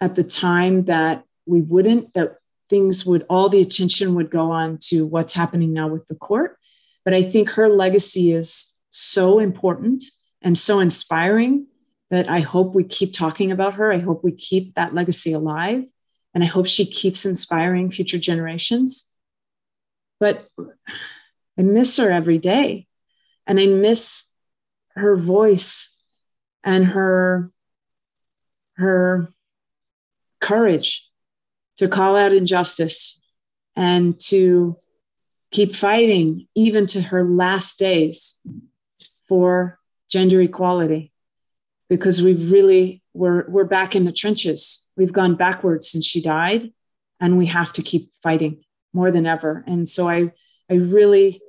at 0.00 0.16
the 0.16 0.24
time 0.24 0.86
that 0.86 1.22
we 1.46 1.60
wouldn't, 1.60 2.12
that 2.14 2.38
things 2.72 3.04
would, 3.04 3.26
all 3.28 3.50
the 3.50 3.60
attention 3.60 4.14
would 4.14 4.30
go 4.30 4.50
on 4.50 4.78
to 4.78 5.04
what's 5.04 5.34
happening 5.34 5.74
now 5.74 5.88
with 5.88 6.08
the 6.08 6.14
court. 6.14 6.56
But 7.04 7.12
I 7.12 7.22
think 7.22 7.50
her 7.50 7.68
legacy 7.68 8.32
is 8.32 8.74
so 8.88 9.40
important 9.40 10.04
and 10.40 10.56
so 10.56 10.80
inspiring 10.80 11.66
that 12.08 12.30
I 12.30 12.40
hope 12.40 12.74
we 12.74 12.84
keep 12.84 13.12
talking 13.12 13.52
about 13.52 13.74
her. 13.74 13.92
I 13.92 13.98
hope 13.98 14.24
we 14.24 14.32
keep 14.32 14.74
that 14.74 14.94
legacy 14.94 15.34
alive. 15.34 15.84
And 16.32 16.42
I 16.42 16.46
hope 16.46 16.66
she 16.66 16.86
keeps 16.86 17.26
inspiring 17.26 17.90
future 17.90 18.18
generations. 18.18 19.10
But 20.18 20.48
I 21.58 21.62
miss 21.62 21.98
her 21.98 22.10
every 22.10 22.38
day. 22.38 22.86
And 23.46 23.60
I 23.60 23.66
miss 23.66 24.32
her 24.94 25.14
voice 25.14 25.94
and 26.64 26.86
her, 26.86 27.52
her 28.76 29.28
courage 30.40 31.11
to 31.76 31.88
call 31.88 32.16
out 32.16 32.32
injustice 32.32 33.20
and 33.76 34.18
to 34.20 34.76
keep 35.50 35.74
fighting 35.74 36.46
even 36.54 36.86
to 36.86 37.00
her 37.00 37.24
last 37.24 37.78
days 37.78 38.40
for 39.28 39.78
gender 40.08 40.40
equality. 40.40 41.12
Because 41.88 42.22
we 42.22 42.34
really 42.34 43.02
we're 43.14 43.48
we're 43.48 43.64
back 43.64 43.94
in 43.94 44.04
the 44.04 44.12
trenches. 44.12 44.88
We've 44.96 45.12
gone 45.12 45.34
backwards 45.34 45.88
since 45.88 46.06
she 46.06 46.22
died 46.22 46.72
and 47.20 47.36
we 47.36 47.46
have 47.46 47.72
to 47.74 47.82
keep 47.82 48.12
fighting 48.12 48.64
more 48.92 49.10
than 49.10 49.26
ever. 49.26 49.62
And 49.66 49.88
so 49.88 50.08
i 50.08 50.30
i 50.70 50.74
really 50.74 51.40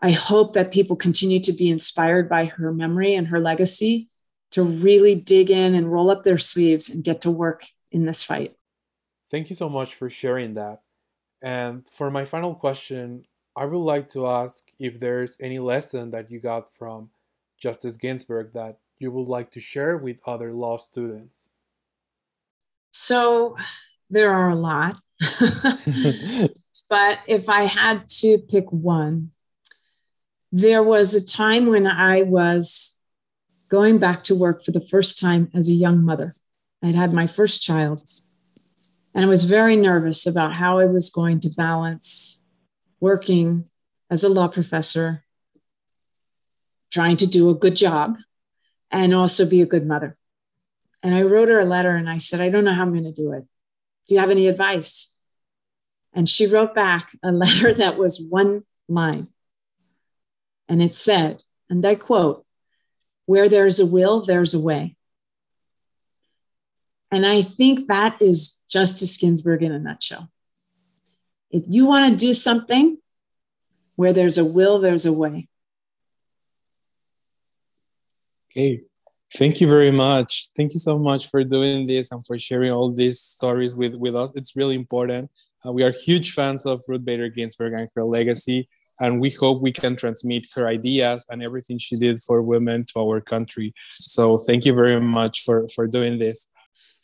i 0.00 0.10
hope 0.12 0.52
that 0.52 0.72
people 0.72 0.94
continue 0.94 1.40
to 1.40 1.52
be 1.52 1.68
inspired 1.68 2.28
by 2.28 2.44
her 2.44 2.72
memory 2.72 3.14
and 3.14 3.26
her 3.28 3.40
legacy 3.40 4.08
to 4.52 4.62
really 4.62 5.14
dig 5.14 5.50
in 5.50 5.74
and 5.74 5.90
roll 5.90 6.10
up 6.10 6.22
their 6.22 6.38
sleeves 6.38 6.88
and 6.88 7.02
get 7.02 7.22
to 7.22 7.30
work 7.30 7.66
in 7.90 8.04
this 8.04 8.22
fight. 8.22 8.54
Thank 9.32 9.48
you 9.48 9.56
so 9.56 9.70
much 9.70 9.94
for 9.94 10.10
sharing 10.10 10.54
that. 10.54 10.82
And 11.40 11.88
for 11.88 12.10
my 12.10 12.26
final 12.26 12.54
question, 12.54 13.24
I 13.56 13.64
would 13.64 13.78
like 13.78 14.10
to 14.10 14.28
ask 14.28 14.70
if 14.78 15.00
there's 15.00 15.38
any 15.40 15.58
lesson 15.58 16.10
that 16.10 16.30
you 16.30 16.38
got 16.38 16.72
from 16.74 17.08
Justice 17.58 17.96
Ginsburg 17.96 18.52
that 18.52 18.78
you 18.98 19.10
would 19.10 19.26
like 19.26 19.50
to 19.52 19.60
share 19.60 19.96
with 19.96 20.18
other 20.26 20.52
law 20.52 20.76
students. 20.76 21.50
So 22.90 23.56
there 24.10 24.30
are 24.30 24.50
a 24.50 24.54
lot. 24.54 24.98
but 26.90 27.18
if 27.26 27.48
I 27.48 27.62
had 27.62 28.06
to 28.20 28.36
pick 28.36 28.70
one, 28.70 29.30
there 30.52 30.82
was 30.82 31.14
a 31.14 31.24
time 31.24 31.68
when 31.68 31.86
I 31.86 32.22
was 32.22 33.00
going 33.68 33.98
back 33.98 34.24
to 34.24 34.34
work 34.34 34.62
for 34.62 34.72
the 34.72 34.80
first 34.80 35.18
time 35.18 35.50
as 35.54 35.70
a 35.70 35.72
young 35.72 36.04
mother. 36.04 36.32
I'd 36.82 36.94
had 36.94 37.14
my 37.14 37.26
first 37.26 37.62
child, 37.62 38.02
and 39.14 39.24
I 39.24 39.28
was 39.28 39.44
very 39.44 39.76
nervous 39.76 40.26
about 40.26 40.54
how 40.54 40.78
I 40.78 40.86
was 40.86 41.10
going 41.10 41.40
to 41.40 41.50
balance 41.50 42.42
working 43.00 43.68
as 44.10 44.24
a 44.24 44.28
law 44.28 44.48
professor, 44.48 45.24
trying 46.90 47.16
to 47.18 47.26
do 47.26 47.50
a 47.50 47.54
good 47.54 47.76
job, 47.76 48.16
and 48.90 49.14
also 49.14 49.48
be 49.48 49.60
a 49.60 49.66
good 49.66 49.86
mother. 49.86 50.16
And 51.02 51.14
I 51.14 51.22
wrote 51.22 51.48
her 51.48 51.58
a 51.58 51.64
letter 51.64 51.96
and 51.96 52.08
I 52.08 52.18
said, 52.18 52.40
I 52.40 52.48
don't 52.48 52.64
know 52.64 52.72
how 52.72 52.82
I'm 52.82 52.92
going 52.92 53.04
to 53.04 53.12
do 53.12 53.32
it. 53.32 53.44
Do 54.06 54.14
you 54.14 54.20
have 54.20 54.30
any 54.30 54.46
advice? 54.46 55.14
And 56.12 56.28
she 56.28 56.46
wrote 56.46 56.74
back 56.74 57.10
a 57.22 57.32
letter 57.32 57.74
that 57.74 57.96
was 57.96 58.24
one 58.30 58.64
line. 58.88 59.28
And 60.68 60.82
it 60.82 60.94
said, 60.94 61.42
and 61.68 61.84
I 61.84 61.96
quote, 61.96 62.46
where 63.26 63.48
there's 63.48 63.80
a 63.80 63.86
will, 63.86 64.24
there's 64.24 64.54
a 64.54 64.60
way. 64.60 64.96
And 67.12 67.26
I 67.26 67.42
think 67.42 67.88
that 67.88 68.20
is 68.20 68.58
Justice 68.70 69.16
Ginsburg 69.18 69.62
in 69.62 69.70
a 69.70 69.78
nutshell. 69.78 70.30
If 71.50 71.62
you 71.68 71.84
want 71.84 72.10
to 72.10 72.26
do 72.26 72.32
something, 72.32 72.96
where 73.96 74.12
there's 74.12 74.38
a 74.38 74.44
will, 74.44 74.80
there's 74.80 75.06
a 75.06 75.12
way. 75.12 75.48
Okay. 78.50 78.82
Thank 79.34 79.60
you 79.60 79.66
very 79.66 79.90
much. 79.90 80.48
Thank 80.56 80.74
you 80.74 80.78
so 80.78 80.98
much 80.98 81.30
for 81.30 81.42
doing 81.42 81.86
this 81.86 82.12
and 82.12 82.20
for 82.26 82.38
sharing 82.38 82.70
all 82.70 82.92
these 82.92 83.20
stories 83.20 83.74
with, 83.74 83.94
with 83.94 84.14
us. 84.14 84.34
It's 84.36 84.56
really 84.56 84.74
important. 84.74 85.30
Uh, 85.64 85.72
we 85.72 85.82
are 85.84 85.90
huge 85.90 86.32
fans 86.32 86.66
of 86.66 86.82
Ruth 86.86 87.04
Bader 87.04 87.30
Ginsburg 87.30 87.72
and 87.72 87.88
her 87.94 88.04
legacy, 88.04 88.68
and 89.00 89.20
we 89.20 89.30
hope 89.30 89.62
we 89.62 89.72
can 89.72 89.96
transmit 89.96 90.46
her 90.54 90.66
ideas 90.68 91.24
and 91.30 91.42
everything 91.42 91.78
she 91.78 91.96
did 91.96 92.20
for 92.20 92.42
women 92.42 92.84
to 92.88 93.00
our 93.00 93.22
country. 93.22 93.72
So 93.92 94.38
thank 94.38 94.66
you 94.66 94.74
very 94.74 95.00
much 95.00 95.44
for, 95.44 95.66
for 95.68 95.86
doing 95.86 96.18
this. 96.18 96.48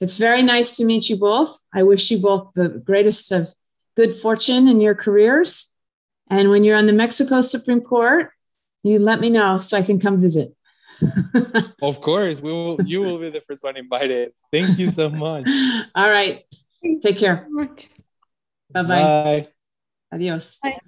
It's 0.01 0.17
very 0.17 0.43
nice 0.43 0.77
to 0.77 0.85
meet 0.85 1.09
you 1.09 1.17
both. 1.17 1.59
I 1.75 1.83
wish 1.83 2.11
you 2.11 2.19
both 2.19 2.53
the 2.55 2.69
greatest 2.69 3.33
of 3.33 3.53
good 3.97 4.13
fortune 4.13 4.69
in 4.69 4.81
your 4.81 4.95
careers. 4.95 5.75
And 6.31 6.51
when 6.51 6.63
you're 6.63 6.77
on 6.77 6.87
the 6.87 6.93
Mexico 6.93 7.41
Supreme 7.41 7.81
Court, 7.81 8.31
you 8.83 8.99
let 8.99 9.21
me 9.21 9.31
know 9.31 9.59
so 9.59 9.77
I 9.77 9.83
can 9.83 9.99
come 9.99 10.21
visit. 10.21 10.55
of 11.83 12.01
course, 12.01 12.41
we 12.41 12.51
will. 12.53 12.81
You 12.83 13.03
will 13.03 13.19
be 13.19 13.31
the 13.31 13.41
first 13.41 13.63
one 13.63 13.77
invited. 13.77 14.33
Thank 14.53 14.79
you 14.79 14.91
so 14.91 15.09
much. 15.09 15.47
All 15.95 16.11
right. 16.11 16.43
Take 17.03 17.19
care. 17.19 17.49
Bye-bye. 18.71 18.83
Bye. 18.85 19.47
Adios. 20.13 20.59
Bye. 20.63 20.79